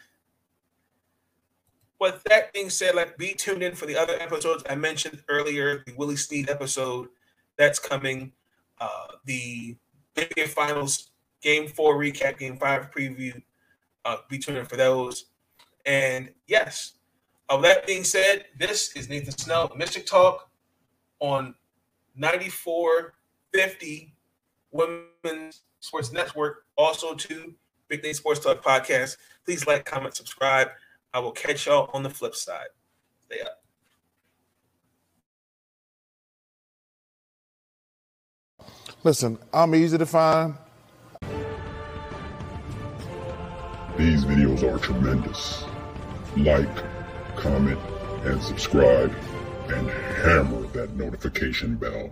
with 2.01 2.23
that 2.25 2.53
being 2.53 2.71
said, 2.71 2.95
like 2.95 3.17
be 3.17 3.35
tuned 3.35 3.63
in 3.63 3.75
for 3.75 3.87
the 3.87 3.97
other 3.97 4.15
episodes 4.21 4.65
I 4.69 4.75
mentioned 4.75 5.23
earlier, 5.29 5.83
the 5.87 5.95
Willie 5.95 6.17
Snead 6.17 6.51
episode 6.51 7.09
that's 7.57 7.79
coming, 7.79 8.33
uh, 8.81 9.07
the 9.25 9.77
NBA 10.17 10.49
Finals 10.49 11.11
Game 11.41 11.69
Four 11.69 11.97
recap, 11.97 12.39
Game 12.39 12.57
Five 12.57 12.91
preview. 12.91 13.41
Uh, 14.05 14.19
be 14.29 14.39
tuning 14.39 14.61
in 14.61 14.67
for 14.67 14.77
those. 14.77 15.27
And 15.87 16.29
yes, 16.47 16.95
of 17.49 17.63
that 17.63 17.87
being 17.87 18.05
said, 18.05 18.45
this 18.59 18.95
is 18.97 19.09
Nathan 19.09 19.33
Snell, 19.37 19.73
Mystic 19.77 20.05
Talk 20.05 20.51
on 21.21 21.55
9450 22.17 24.15
Women's 24.75 25.63
Sports 25.81 26.13
Network. 26.13 26.65
Also 26.77 27.15
to 27.15 27.55
Big 27.89 28.03
Nate 28.03 28.17
Sports 28.17 28.41
Talk 28.41 28.63
Podcast. 28.63 29.17
Please 29.45 29.67
like, 29.67 29.85
comment, 29.85 30.15
subscribe. 30.17 30.69
I 31.15 31.21
will 31.21 31.31
catch 31.31 31.67
y'all 31.67 31.89
on 31.95 32.03
the 32.03 32.11
flip 32.11 32.35
side. 32.35 32.67
Stay 33.25 33.41
up. 33.41 33.63
Listen, 39.05 39.39
I'm 39.53 39.75
easy 39.75 39.97
to 39.97 40.07
find. 40.07 40.55
These 43.97 44.25
videos 44.25 44.63
are 44.65 44.79
tremendous. 44.79 45.65
Like, 46.37 46.69
comment, 47.37 47.79
and 48.25 48.43
subscribe, 48.43 49.15
and 49.69 49.89
hammer 49.89 50.67
that 50.69 50.97
notification 50.97 51.77
bell. 51.77 52.11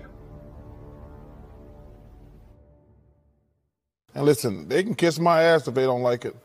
And 4.15 4.25
listen, 4.25 4.69
they 4.69 4.83
can 4.83 4.95
kiss 4.95 5.19
my 5.19 5.43
ass 5.43 5.67
if 5.69 5.75
they 5.75 5.85
don't 5.85 6.03
like 6.03 6.25
it. 6.25 6.37